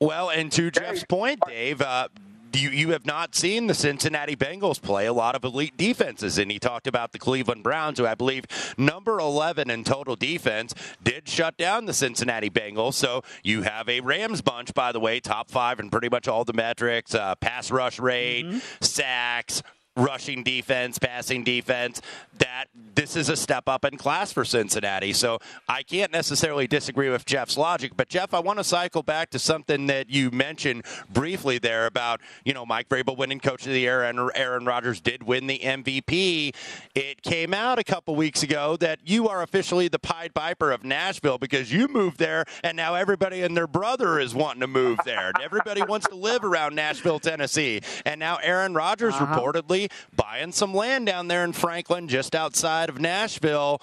[0.00, 2.09] Well, and to Jeff's point, Dave, uh,
[2.57, 6.39] you, you have not seen the Cincinnati Bengals play a lot of elite defenses.
[6.39, 10.75] And he talked about the Cleveland Browns, who I believe number 11 in total defense,
[11.03, 12.95] did shut down the Cincinnati Bengals.
[12.95, 16.45] So you have a Rams bunch, by the way, top five in pretty much all
[16.45, 18.59] the metrics uh, pass rush rate, mm-hmm.
[18.81, 19.63] sacks,
[20.01, 22.01] rushing defense, passing defense,
[22.39, 25.13] that this is a step up in class for Cincinnati.
[25.13, 29.31] So I can't necessarily disagree with Jeff's logic, but Jeff, I want to cycle back
[29.31, 33.73] to something that you mentioned briefly there about, you know, Mike Vrabel winning coach of
[33.73, 36.55] the year and Aaron Rodgers did win the MVP.
[36.95, 40.85] It came out a couple weeks ago that you are officially the Pied Piper of
[40.85, 44.99] Nashville because you moved there and now everybody and their brother is wanting to move
[45.05, 45.33] there.
[45.43, 47.81] everybody wants to live around Nashville, Tennessee.
[48.05, 49.39] And now Aaron Rodgers uh-huh.
[49.39, 53.81] reportedly buying some land down there in Franklin, just outside of Nashville.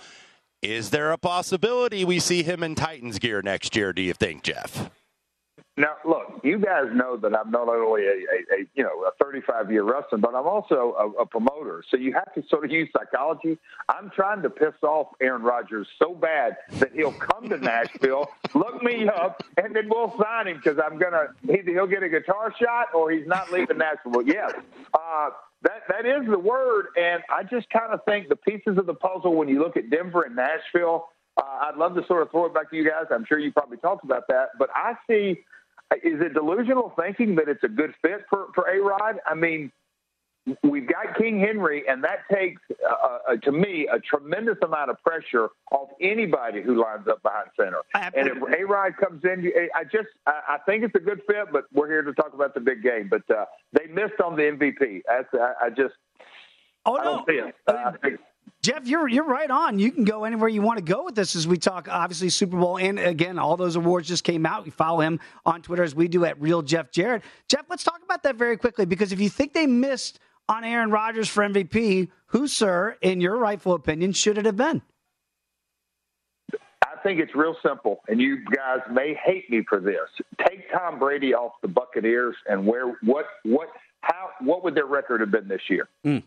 [0.62, 3.94] Is there a possibility we see him in Titans gear next year?
[3.94, 4.90] Do you think, Jeff?
[5.80, 9.12] Now, look, you guys know that I'm not only a, a, a you know a
[9.24, 11.84] 35 year wrestler, but I'm also a, a, promoter.
[11.92, 13.60] So you have to sort of use psychology.
[13.88, 18.82] I'm trying to piss off Aaron Rodgers so bad that he'll come to Nashville, look
[18.82, 22.52] me up, and then we'll sign him because I'm gonna either he'll get a guitar
[22.60, 24.24] shot or he's not leaving Nashville.
[24.24, 24.54] Yes,
[24.96, 25.30] uh,
[25.64, 28.94] that that is the word, and I just kind of think the pieces of the
[28.94, 31.10] puzzle when you look at Denver and Nashville.
[31.36, 33.06] Uh, I'd love to sort of throw it back to you guys.
[33.12, 35.44] I'm sure you probably talked about that, but I see.
[36.04, 39.20] Is it delusional thinking that it's a good fit for for A Rod?
[39.26, 39.72] I mean,
[40.64, 45.02] we've got King Henry, and that takes, uh, uh, to me, a tremendous amount of
[45.04, 47.82] pressure off anybody who lines up behind center.
[47.94, 51.48] And if A Rod comes in, I just I, I think it's a good fit.
[51.52, 53.10] But we're here to talk about the big game.
[53.10, 55.02] But uh, they missed on the MVP.
[55.08, 55.96] That's I, I just
[56.86, 57.52] oh no.
[57.68, 57.92] Uh,
[58.62, 59.80] Jeff, you're you're right on.
[59.80, 61.88] You can go anywhere you want to go with this as we talk.
[61.90, 64.66] Obviously, Super Bowl, and again, all those awards just came out.
[64.66, 67.24] You follow him on Twitter as we do at Real Jeff Jarrett.
[67.50, 70.92] Jeff, let's talk about that very quickly because if you think they missed on Aaron
[70.92, 74.82] Rodgers for MVP, who, sir, in your rightful opinion, should it have been?
[76.84, 80.10] I think it's real simple, and you guys may hate me for this.
[80.48, 83.70] Take Tom Brady off the Buccaneers, and where what what
[84.02, 85.88] how what would their record have been this year?
[86.06, 86.24] Mm.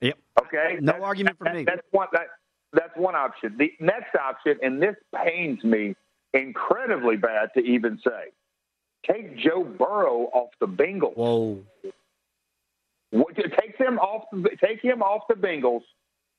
[0.00, 0.18] Yep.
[0.44, 0.78] Okay.
[0.80, 1.64] No argument for that, me.
[1.64, 2.08] That's one.
[2.12, 2.26] That,
[2.72, 3.56] that's one option.
[3.58, 5.94] The next option, and this pains me
[6.32, 8.32] incredibly bad to even say,
[9.10, 11.16] take Joe Burrow off the Bengals.
[11.16, 11.64] Whoa.
[13.16, 14.24] Would you take him off.
[14.62, 15.82] Take him off the Bengals.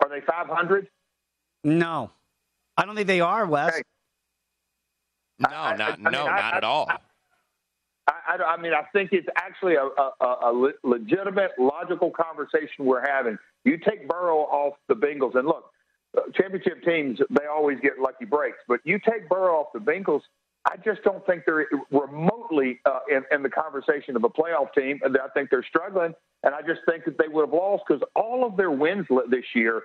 [0.04, 0.88] Are they 500?
[1.64, 2.12] No,
[2.78, 3.74] I don't think they are, Wes.
[3.74, 3.82] Okay.
[5.40, 6.88] No, I, not I mean, no, I, not at all.
[8.08, 13.38] I, I, mean, I think it's actually a, a, a, legitimate, logical conversation we're having.
[13.66, 15.72] You take Burrow off the Bengals, and look,
[16.18, 20.22] uh, championship teams they always get lucky breaks, but you take Burrow off the Bengals,
[20.68, 25.00] I just don't think they're remotely uh, in, in, the conversation of a playoff team.
[25.06, 28.46] I think they're struggling, and I just think that they would have lost because all
[28.46, 29.84] of their wins this year,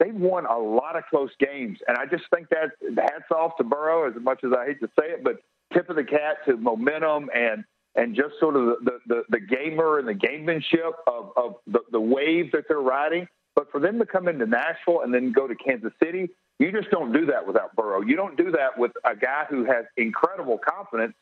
[0.00, 3.64] they've won a lot of close games, and I just think that hats off to
[3.64, 4.08] Burrow.
[4.08, 5.36] As much as I hate to say it, but
[5.74, 7.64] tip of the cat to momentum and
[7.94, 12.00] and just sort of the the, the gamer and the gamemanship of of the, the
[12.00, 13.26] wave that they're riding.
[13.54, 16.30] But for them to come into Nashville and then go to Kansas City
[16.62, 18.02] you just don't do that without Burrow.
[18.02, 21.14] You don't do that with a guy who has incredible confidence.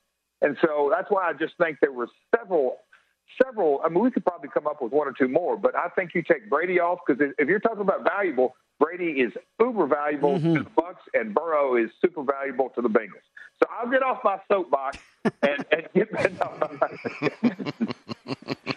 [0.43, 2.77] And so that's why I just think there were several,
[3.43, 3.81] several.
[3.83, 6.15] I mean, we could probably come up with one or two more, but I think
[6.15, 10.55] you take Brady off because if you're talking about valuable, Brady is uber valuable mm-hmm.
[10.57, 13.25] to the Bucks, and Burrow is super valuable to the Bengals.
[13.63, 14.99] So I'll get off my soapbox
[15.43, 16.11] and, and get.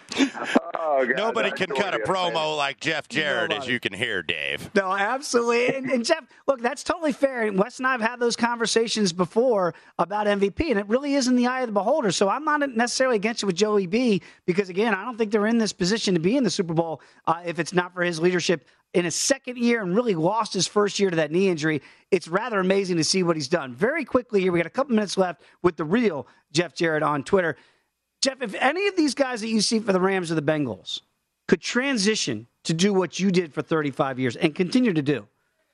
[0.86, 2.56] Oh, God, Nobody can cut a promo man.
[2.56, 4.70] like Jeff Jarrett, as you can hear, Dave.
[4.74, 5.74] No, absolutely.
[5.74, 7.46] And, and, Jeff, look, that's totally fair.
[7.46, 11.26] And Wes and I have had those conversations before about MVP, and it really is
[11.26, 12.12] in the eye of the beholder.
[12.12, 15.46] So I'm not necessarily against it with Joey B because, again, I don't think they're
[15.46, 18.20] in this position to be in the Super Bowl uh, if it's not for his
[18.20, 21.82] leadership in his second year and really lost his first year to that knee injury.
[22.10, 23.74] It's rather amazing to see what he's done.
[23.74, 27.24] Very quickly here, we got a couple minutes left with the real Jeff Jarrett on
[27.24, 27.56] Twitter.
[28.24, 31.02] Jeff, if any of these guys that you see for the Rams or the Bengals
[31.46, 35.28] could transition to do what you did for 35 years and continue to do,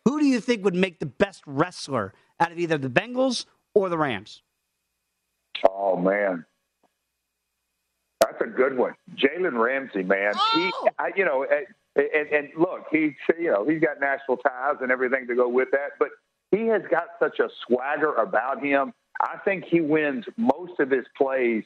[0.04, 3.88] who do you think would make the best wrestler out of either the Bengals or
[3.88, 4.42] the Rams?
[5.64, 6.44] Oh man,
[8.20, 8.94] that's a good one.
[9.14, 10.32] Jalen Ramsey, man.
[10.34, 10.50] Oh!
[10.82, 11.66] He, I, you know, and,
[12.12, 15.68] and, and look, he's you know he's got national ties and everything to go with
[15.70, 16.08] that, but
[16.50, 18.92] he has got such a swagger about him.
[19.20, 21.62] I think he wins most of his plays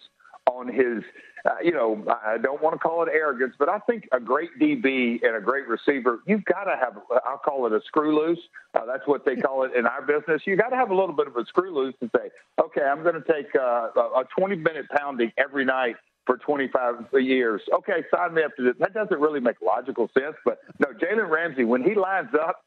[0.54, 1.02] on his,
[1.44, 4.50] uh, you know, I don't want to call it arrogance, but I think a great
[4.60, 8.38] DB and a great receiver, you've got to have, I'll call it a screw loose.
[8.74, 10.42] Uh, that's what they call it in our business.
[10.44, 12.30] You've got to have a little bit of a screw loose to say,
[12.62, 15.96] okay, I'm going to take uh, a 20 minute pounding every night
[16.26, 17.60] for 25 years.
[17.72, 18.74] Okay, sign me up to this.
[18.78, 22.64] That doesn't really make logical sense, but no, Jalen Ramsey, when he lines up,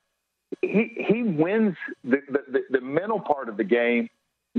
[0.61, 4.09] he he wins the, the the mental part of the game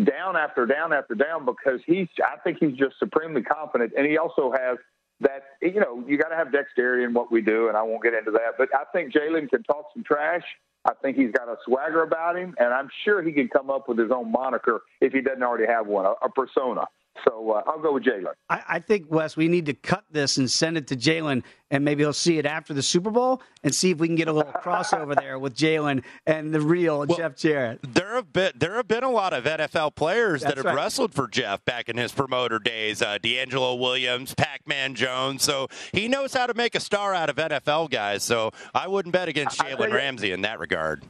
[0.04, 3.92] down after down after down because he's I think he's just supremely confident.
[3.96, 4.78] And he also has
[5.20, 8.02] that you know you got to have dexterity in what we do and I won't
[8.02, 8.54] get into that.
[8.56, 10.44] But I think Jalen can talk some trash.
[10.84, 13.88] I think he's got a swagger about him and I'm sure he can come up
[13.88, 16.86] with his own moniker if he doesn't already have one a, a persona
[17.24, 18.32] so uh, I'll go with Jalen.
[18.48, 21.84] I, I, think, Wes, we need to cut this and send it to Jalen, and
[21.84, 24.32] maybe he'll see it after the Super Bowl and see if we can get a
[24.32, 27.80] little crossover there with Jalen and the real well, Jeff Jarrett.
[27.82, 30.74] There have been there have been a lot of NFL players That's that have right.
[30.74, 33.02] wrestled for Jeff back in his promoter days.
[33.02, 35.42] Uh, DeAngelo Williams, Pac-Man Jones.
[35.42, 38.22] So he knows how to make a star out of NFL guys.
[38.22, 41.02] So I wouldn't bet against Jalen Ramsey in that regard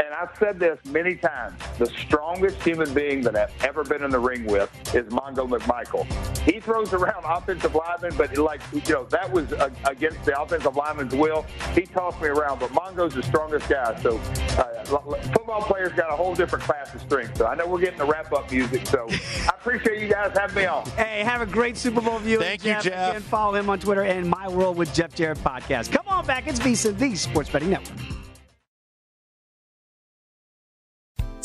[0.00, 4.10] and I've said this many times, the strongest human being that I've ever been in
[4.10, 6.04] the ring with is Mongo McMichael.
[6.40, 9.52] He throws around offensive linemen, but like, you know, that was
[9.84, 11.46] against the offensive lineman's will.
[11.74, 13.98] He tossed me around, but Mongo's the strongest guy.
[14.02, 14.18] So
[14.58, 14.84] uh,
[15.32, 17.38] football players got a whole different class of strength.
[17.38, 18.86] So I know we're getting the wrap up music.
[18.86, 20.84] So I appreciate you guys having me on.
[20.90, 22.44] Hey, have a great Super Bowl viewing.
[22.44, 22.84] Thank Jeff.
[22.84, 23.10] you, Jeff.
[23.10, 25.92] Again, follow him on Twitter and My World with Jeff Jarrett podcast.
[25.92, 26.46] Come on back.
[26.48, 28.21] It's VSIN, the Sports Betting Network.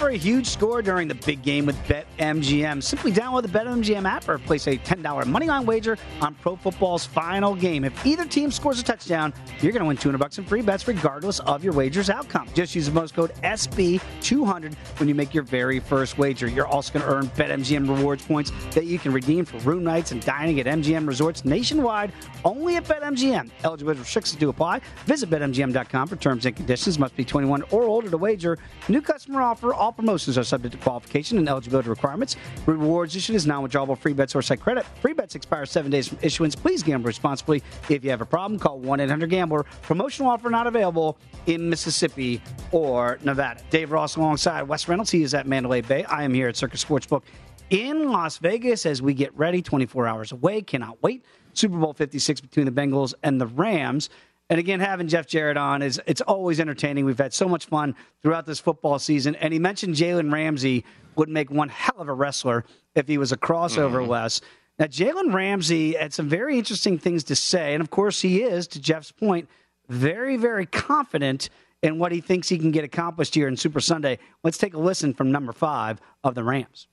[0.00, 2.82] For a huge score during the big game with BetMGM.
[2.82, 7.54] Simply download the BetMGM app or place a $10 moneyline wager on pro football's final
[7.54, 7.84] game.
[7.84, 10.88] If either team scores a touchdown, you're going to win 200 bucks in free bets
[10.88, 12.48] regardless of your wager's outcome.
[12.54, 16.48] Just use the bonus code SB200 when you make your very first wager.
[16.48, 20.12] You're also going to earn BetMGM rewards points that you can redeem for room nights
[20.12, 22.14] and dining at MGM resorts nationwide
[22.46, 23.50] only at BetMGM.
[23.64, 24.80] Eligibility restrictions do apply.
[25.04, 26.98] Visit BetMGM.com for terms and conditions.
[26.98, 28.56] Must be 21 or older to wager.
[28.88, 29.74] New customer offer.
[29.74, 32.36] All promotions are subject to qualification and eligibility requirements.
[32.66, 34.84] Rewards issued is non-withdrawable free bets or site credit.
[35.00, 36.54] Free bets expire seven days from issuance.
[36.54, 37.62] Please gamble responsibly.
[37.88, 39.64] If you have a problem, call 1-800-GAMBLER.
[39.82, 43.60] Promotional offer not available in Mississippi or Nevada.
[43.70, 45.10] Dave Ross alongside Wes Reynolds.
[45.10, 46.04] He is at Mandalay Bay.
[46.04, 47.22] I am here at Circa Sportsbook
[47.70, 49.62] in Las Vegas as we get ready.
[49.62, 50.60] 24 hours away.
[50.60, 51.24] Cannot wait.
[51.54, 54.10] Super Bowl 56 between the Bengals and the Rams.
[54.50, 57.04] And again, having Jeff Jarrett on is it's always entertaining.
[57.04, 59.36] We've had so much fun throughout this football season.
[59.36, 60.84] And he mentioned Jalen Ramsey
[61.14, 62.64] would make one hell of a wrestler
[62.96, 64.08] if he was a crossover, mm-hmm.
[64.08, 64.40] Wes.
[64.80, 67.74] Now, Jalen Ramsey had some very interesting things to say.
[67.74, 69.48] And of course, he is, to Jeff's point,
[69.88, 71.48] very, very confident
[71.82, 74.18] in what he thinks he can get accomplished here in Super Sunday.
[74.42, 76.88] Let's take a listen from number five of the Rams.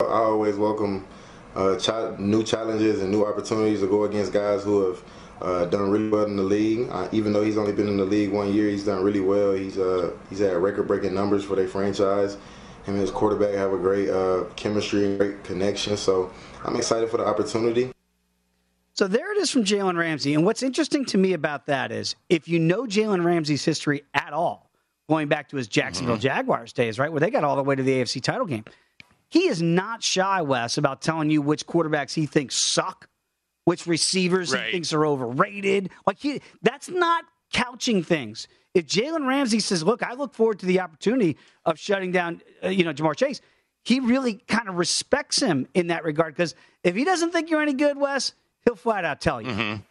[0.00, 1.06] I always welcome
[1.54, 5.04] uh, ch- new challenges and new opportunities to go against guys who have
[5.42, 6.88] uh, done really well in the league.
[6.90, 9.52] Uh, even though he's only been in the league one year, he's done really well.
[9.52, 12.34] He's uh, he's had record-breaking numbers for their franchise.
[12.84, 15.96] Him and his quarterback have a great uh, chemistry and great connection.
[15.96, 16.32] So
[16.64, 17.92] I'm excited for the opportunity.
[18.94, 20.34] So there it is from Jalen Ramsey.
[20.34, 24.32] And what's interesting to me about that is if you know Jalen Ramsey's history at
[24.32, 24.70] all,
[25.08, 26.22] going back to his Jacksonville mm-hmm.
[26.22, 28.64] Jaguars days, right, where they got all the way to the AFC title game,
[29.28, 33.08] he is not shy, Wes, about telling you which quarterbacks he thinks suck
[33.64, 34.66] which receivers right.
[34.66, 35.90] he thinks are overrated.
[36.06, 38.48] Like he, that's not couching things.
[38.74, 42.68] If Jalen Ramsey says, "Look, I look forward to the opportunity of shutting down," uh,
[42.68, 43.40] you know, Ja'Marr Chase,
[43.84, 46.34] he really kind of respects him in that regard.
[46.34, 48.32] Because if he doesn't think you're any good, Wes,
[48.64, 49.48] he'll flat out tell you.
[49.48, 49.82] Mm-hmm.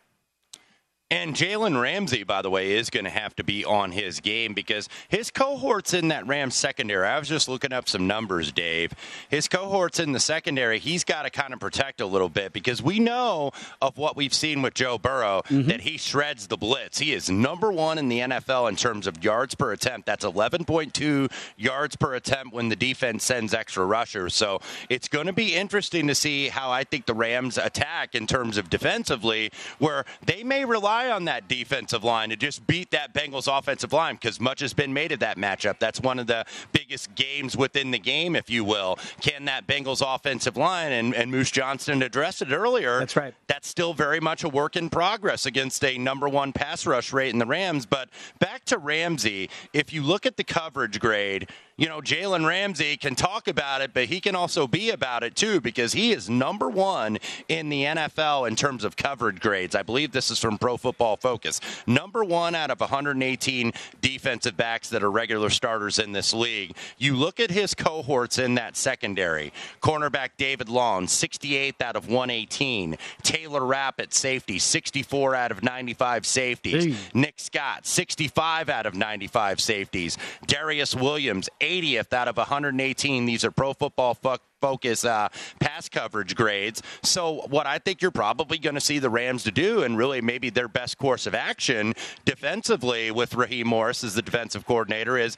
[1.11, 4.53] And Jalen Ramsey, by the way, is going to have to be on his game
[4.53, 7.05] because his cohorts in that Rams secondary.
[7.05, 8.93] I was just looking up some numbers, Dave.
[9.27, 12.81] His cohorts in the secondary, he's got to kind of protect a little bit because
[12.81, 13.51] we know
[13.81, 15.67] of what we've seen with Joe Burrow mm-hmm.
[15.67, 16.99] that he shreds the blitz.
[16.99, 20.05] He is number one in the NFL in terms of yards per attempt.
[20.05, 24.33] That's 11.2 yards per attempt when the defense sends extra rushers.
[24.33, 28.27] So it's going to be interesting to see how I think the Rams attack in
[28.27, 32.91] terms of defensively, where they may rely rely on that defensive line to just beat
[32.91, 35.79] that Bengals offensive line because much has been made of that matchup.
[35.79, 38.97] That's one of the biggest games within the game, if you will.
[39.21, 42.99] Can that Bengals offensive line, and, and Moose Johnston addressed it earlier.
[42.99, 43.33] That's right.
[43.47, 47.33] That's still very much a work in progress against a number one pass rush rate
[47.33, 47.85] in the Rams.
[47.85, 51.49] But back to Ramsey, if you look at the coverage grade,
[51.81, 55.35] you know, Jalen Ramsey can talk about it, but he can also be about it
[55.35, 57.17] too because he is number one
[57.49, 59.73] in the NFL in terms of coverage grades.
[59.73, 61.59] I believe this is from Pro Football Focus.
[61.87, 66.75] Number one out of 118 defensive backs that are regular starters in this league.
[66.99, 69.51] You look at his cohorts in that secondary.
[69.81, 72.95] Cornerback David Long, 68th out of 118.
[73.23, 76.83] Taylor Rapp at safety, 64 out of 95 safeties.
[76.85, 76.95] Hey.
[77.15, 80.19] Nick Scott, 65 out of 95 safeties.
[80.45, 83.25] Darious Williams, 80th out of 118.
[83.25, 84.17] These are Pro Football
[84.61, 86.83] Focus uh, pass coverage grades.
[87.01, 90.21] So, what I think you're probably going to see the Rams to do, and really
[90.21, 91.93] maybe their best course of action
[92.25, 95.37] defensively with Raheem Morris as the defensive coordinator, is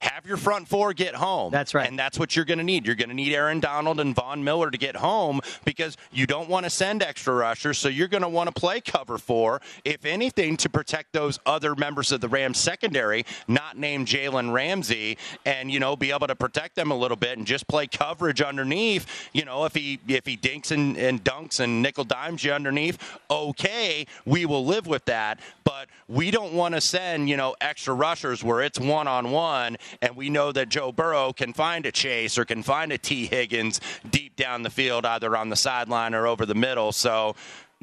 [0.00, 1.50] have your front four get home.
[1.50, 1.88] That's right.
[1.88, 2.86] And that's what you're going to need.
[2.86, 6.48] You're going to need Aaron Donald and Von Miller to get home because you don't
[6.48, 7.78] want to send extra rushers.
[7.78, 11.74] So you're going to want to play cover four, if anything, to protect those other
[11.74, 16.36] members of the Rams secondary, not named Jalen Ramsey, and you know be able to
[16.36, 19.06] protect them a little bit and just play coverage underneath.
[19.32, 22.98] You know, if he if he dinks and, and dunks and nickel dimes you underneath,
[23.30, 25.40] okay, we will live with that.
[25.64, 29.76] But we don't want to send you know extra rushers where it's one on one
[30.02, 33.26] and we know that Joe Burrow can find a Chase or can find a Tee
[33.26, 33.80] Higgins
[34.10, 36.92] deep down the field, either on the sideline or over the middle.
[36.92, 37.34] So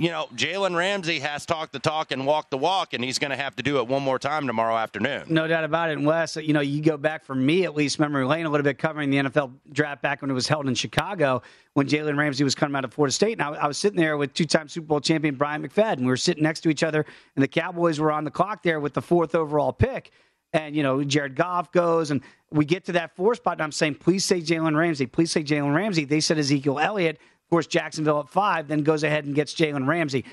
[0.02, 3.30] you know, Jalen Ramsey has talked the talk and walked the walk, and he's going
[3.30, 5.26] to have to do it one more time tomorrow afternoon.
[5.30, 5.98] No doubt about it.
[6.00, 8.64] And Wes, you know, you go back for me at least, memory lane a little
[8.64, 11.44] bit covering the NFL draft back when it was held in Chicago
[11.74, 13.34] when Jalen Ramsey was coming out of Florida State.
[13.34, 16.00] And I, I was sitting there with two time Super Bowl champion Bryant McFadden.
[16.00, 17.06] We were sitting next to each other,
[17.36, 20.12] and the Cowboys were on the clock there with the fourth overall pick
[20.54, 22.22] and you know Jared Goff goes, and
[22.52, 25.44] we get to that four spot, and I'm saying, please say Jalen Ramsey, please say
[25.44, 26.06] Jalen Ramsey.
[26.06, 27.18] They said Ezekiel Elliott.
[27.18, 30.26] Of course, Jacksonville at five, then goes ahead and gets Jalen Ramsey.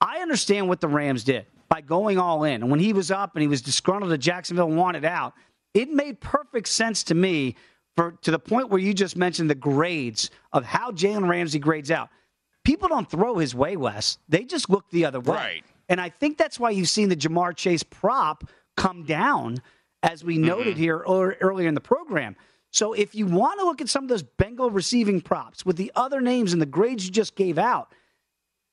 [0.00, 3.34] I understand what the Rams did by going all in, and when he was up
[3.34, 5.34] and he was disgruntled at Jacksonville and wanted out,
[5.74, 7.56] it made perfect sense to me.
[7.96, 11.90] For to the point where you just mentioned the grades of how Jalen Ramsey grades
[11.90, 12.10] out.
[12.62, 14.18] People don't throw his way, Wes.
[14.28, 15.34] They just look the other way.
[15.34, 15.64] Right.
[15.88, 18.44] And I think that's why you've seen the Ja'Marr Chase prop
[18.76, 19.58] come down,
[20.02, 20.80] as we noted mm-hmm.
[20.80, 22.36] here earlier in the program.
[22.70, 25.90] So if you want to look at some of those Bengal receiving props with the
[25.96, 27.92] other names and the grades you just gave out,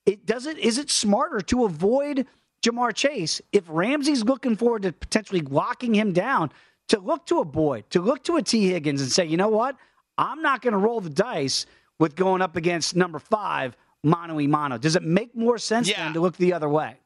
[0.06, 2.28] it does it is it smarter to avoid
[2.64, 6.52] Ja'Marr Chase if Ramsey's looking forward to potentially locking him down
[6.90, 9.50] to look to a Boyd, to look to a Tee Higgins and say, you know
[9.50, 9.78] what?
[10.18, 11.66] I'm not going to roll the dice
[12.00, 14.78] with going up against number five, mano y mano.
[14.78, 16.04] Does it make more sense yeah.
[16.04, 16.98] then to look the other way?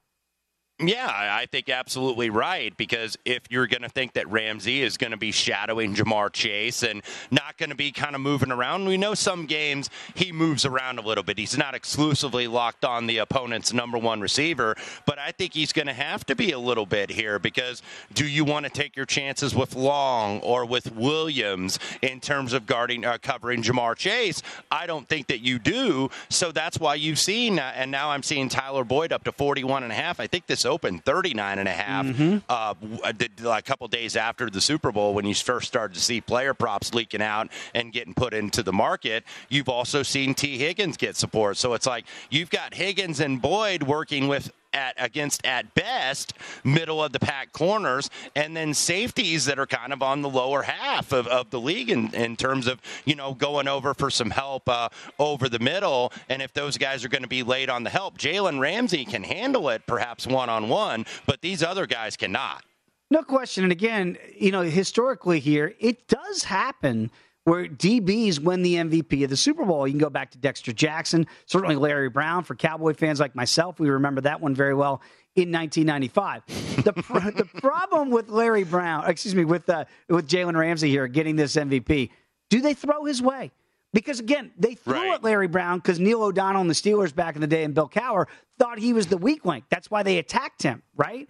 [0.80, 2.76] Yeah, I think absolutely right.
[2.78, 6.84] Because if you're going to think that Ramsey is going to be shadowing Ja'Marr Chase
[6.84, 7.02] and
[7.32, 11.00] not going to be kind of moving around, we know some games he moves around
[11.00, 11.40] a little bit.
[11.40, 14.76] He's not exclusively locked on the opponent's number one receiver,
[15.08, 17.82] but I think he's going to have to be a little bit here because
[18.14, 22.68] do you want to take your chances with Long or with Williams in terms of
[22.68, 24.44] guarding, uh, covering Ja'Marr Chase?
[24.70, 26.12] I don't think that you do.
[26.30, 29.82] So that's why you've seen, uh, and now I'm seeing Tyler Boyd up to 41
[29.82, 30.20] and a half.
[30.20, 32.38] I think this open 39 and a half mm-hmm.
[32.50, 36.54] uh, a couple days after the Super Bowl when you first started to see player
[36.54, 39.24] props leaking out and getting put into the market.
[39.50, 41.58] You've also seen Tee Higgins get support.
[41.58, 47.04] So it's like you've got Higgins and Boyd working with at against at best middle
[47.04, 51.12] of the pack corners and then safeties that are kind of on the lower half
[51.12, 54.70] of, of the league in, in terms of you know going over for some help
[54.70, 54.88] uh,
[55.20, 56.14] over the middle.
[56.30, 59.24] And if those guys are going to be late on the help Jalen Ramsey can
[59.24, 62.64] handle it perhaps one on one but these other guys cannot.
[63.10, 63.64] No question.
[63.64, 67.10] And again you know historically here it does happen
[67.48, 69.88] where DBs win the MVP of the Super Bowl.
[69.88, 72.44] You can go back to Dexter Jackson, certainly Larry Brown.
[72.44, 75.02] For Cowboy fans like myself, we remember that one very well
[75.34, 76.46] in 1995.
[76.84, 76.92] the,
[77.38, 81.56] the problem with Larry Brown, excuse me, with uh, with Jalen Ramsey here getting this
[81.56, 82.10] MVP,
[82.50, 83.52] Do they throw his way?
[83.94, 85.14] Because again, they threw right.
[85.14, 87.88] at Larry Brown because Neil O'Donnell and the Steelers back in the day and Bill
[87.88, 88.26] Cowher
[88.60, 89.64] thought he was the weak link.
[89.70, 91.30] That's why they attacked him, right?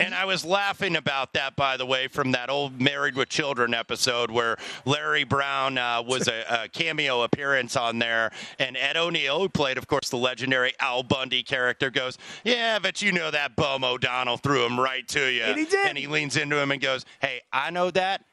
[0.00, 3.74] And I was laughing about that, by the way, from that old Married with Children
[3.74, 8.32] episode where Larry Brown uh, was a, a, cameo appearance on there.
[8.58, 13.02] And Ed O'Neill, who played, of course, the legendary Al Bundy character, goes, Yeah, but
[13.02, 15.44] you know that bum O'Donnell threw him right to you.
[15.44, 15.86] And he did.
[15.86, 18.24] And he leans into him and goes, Hey, I know that,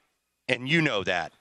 [0.48, 1.32] and you know that.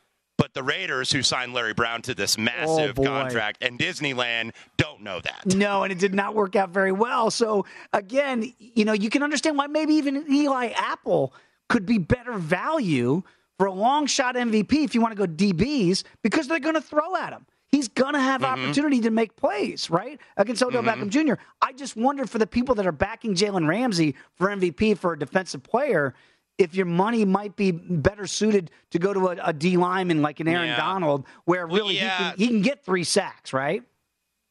[0.40, 5.02] But the Raiders, who signed Larry Brown to this massive oh contract, and Disneyland don't
[5.02, 5.54] know that.
[5.54, 7.30] No, and it did not work out very well.
[7.30, 11.34] So, again, you know, you can understand why maybe even Eli Apple
[11.68, 13.22] could be better value
[13.58, 16.80] for a long shot MVP if you want to go DBs because they're going to
[16.80, 17.44] throw at him.
[17.68, 18.64] He's going to have mm-hmm.
[18.64, 20.18] opportunity to make plays, right?
[20.38, 21.02] Against Odell mm-hmm.
[21.02, 21.34] Beckham Jr.
[21.60, 25.18] I just wonder for the people that are backing Jalen Ramsey for MVP for a
[25.18, 26.14] defensive player
[26.60, 30.40] if your money might be better suited to go to a, a D lineman like
[30.40, 30.76] an Aaron yeah.
[30.76, 32.16] Donald, where really yeah.
[32.16, 33.82] he, can, he can get three sacks, right?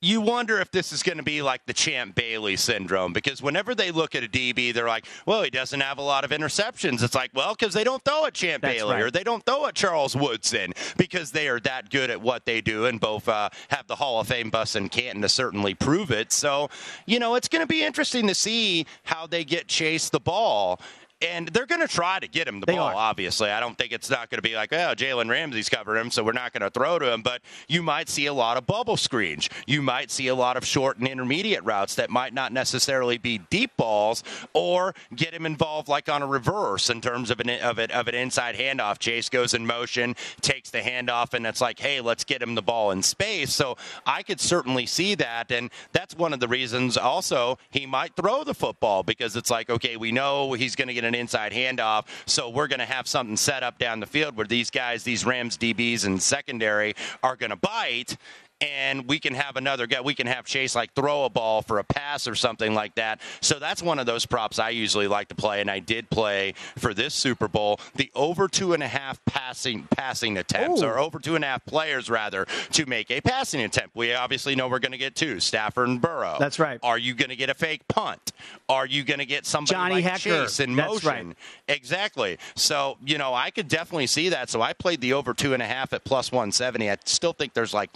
[0.01, 3.76] you wonder if this is going to be like the Champ Bailey syndrome because whenever
[3.76, 7.03] they look at a DB, they're like, well, he doesn't have a lot of interceptions.
[7.03, 9.03] It's like, well, because they don't throw at Champ That's Bailey right.
[9.03, 12.62] or they don't throw at Charles Woodson because they are that good at what they
[12.62, 16.12] do and both uh, have the Hall of Fame bus in Canton to certainly prove
[16.12, 16.32] it.
[16.32, 16.70] So,
[17.05, 20.80] you know, it's going to be interesting to see how they get chased the ball
[21.22, 22.89] and they're going to try to get him the they ball.
[22.89, 22.95] Are.
[22.95, 26.11] Obviously, I don't think it's not going to be like, oh, Jalen Ramsey's covering him,
[26.11, 27.22] so we're not going to throw to him.
[27.22, 29.49] But you might see a lot of bubble screens.
[29.67, 33.39] You might see a lot of short and intermediate routes that might not necessarily be
[33.49, 37.80] deep balls, or get him involved like on a reverse in terms of an of
[37.80, 38.99] it of an inside handoff.
[38.99, 42.61] Chase goes in motion, takes the handoff, and it's like, hey, let's get him the
[42.61, 43.51] ball in space.
[43.51, 46.97] So I could certainly see that, and that's one of the reasons.
[46.97, 50.93] Also, he might throw the football because it's like, okay, we know he's going to
[50.93, 52.05] get an inside handoff.
[52.26, 55.26] So we're going to have something set up down the field where these guys, these
[55.26, 58.18] Rams DBs and secondary, are going to bite
[58.62, 60.01] and we can have another guy.
[60.01, 63.22] We can have Chase like throw a ball for a pass or something like that.
[63.41, 66.53] So that's one of those props I usually like to play, and I did play
[66.78, 70.86] for this Super Bowl the over two and a half passing passing attempts, Ooh.
[70.86, 73.95] or over two and a half players rather, to make a passing attempt.
[73.95, 76.38] We obviously know we're going to get two, Stafford and Burrow.
[76.39, 76.80] That's right.
[76.84, 78.34] Are you going to get a fake punt?
[78.68, 80.20] Are you going to get somebody Johnny like.
[80.20, 81.10] Chase in that's motion?
[81.10, 81.36] Right.
[81.68, 82.38] Exactly.
[82.55, 84.49] So you know I could definitely see that.
[84.49, 86.89] So I played the over two and a half at plus 170.
[86.89, 87.95] I still think there's like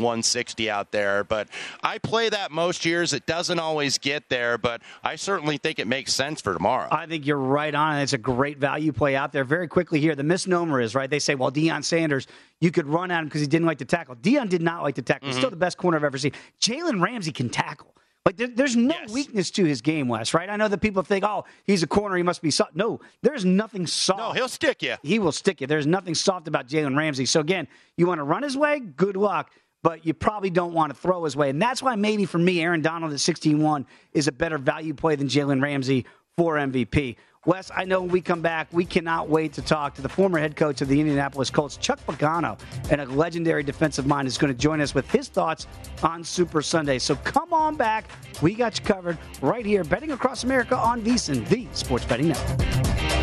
[0.54, 1.48] 160 out there but
[1.82, 3.14] I play that most years.
[3.14, 6.88] It doesn't always get there, but I certainly think it makes sense for tomorrow.
[6.92, 7.98] I think you're right on.
[7.98, 8.04] It.
[8.04, 9.44] It's a great value play out there.
[9.44, 11.10] Very quickly here, the misnomer is right.
[11.10, 12.28] They say, well, Deion Sanders,
[12.60, 14.16] you could run at him because he didn't like to tackle.
[14.16, 15.28] Deion did not like to tackle.
[15.28, 15.34] Mm-hmm.
[15.34, 16.34] He's still the best corner I've ever seen.
[16.62, 17.94] Jalen Ramsey can tackle.
[18.26, 19.12] Like there, there's no yes.
[19.12, 20.34] weakness to his game, Wes.
[20.34, 20.50] Right?
[20.50, 23.44] I know that people think, "Oh, he's a corner; he must be soft." No, there's
[23.44, 24.20] nothing soft.
[24.20, 24.96] No, he'll stick you.
[25.04, 25.68] He will stick you.
[25.68, 27.26] There's nothing soft about Jalen Ramsey.
[27.26, 28.80] So again, you want to run his way?
[28.80, 29.52] Good luck
[29.84, 31.50] but you probably don't want to throw his way.
[31.50, 34.94] And that's why maybe for me, Aaron Donald at 16 1 is a better value
[34.94, 36.06] play than Jalen Ramsey
[36.36, 37.18] for MVP.
[37.46, 40.40] Wes, I know when we come back, we cannot wait to talk to the former
[40.40, 42.58] head coach of the Indianapolis Colts, Chuck Pagano,
[42.90, 45.68] and a legendary defensive mind is going to join us with his thoughts
[46.02, 47.00] on Super Sunday.
[47.00, 48.06] So come on back.
[48.42, 53.23] We got you covered right here, betting across America on VSIN, the Sports Betting Network.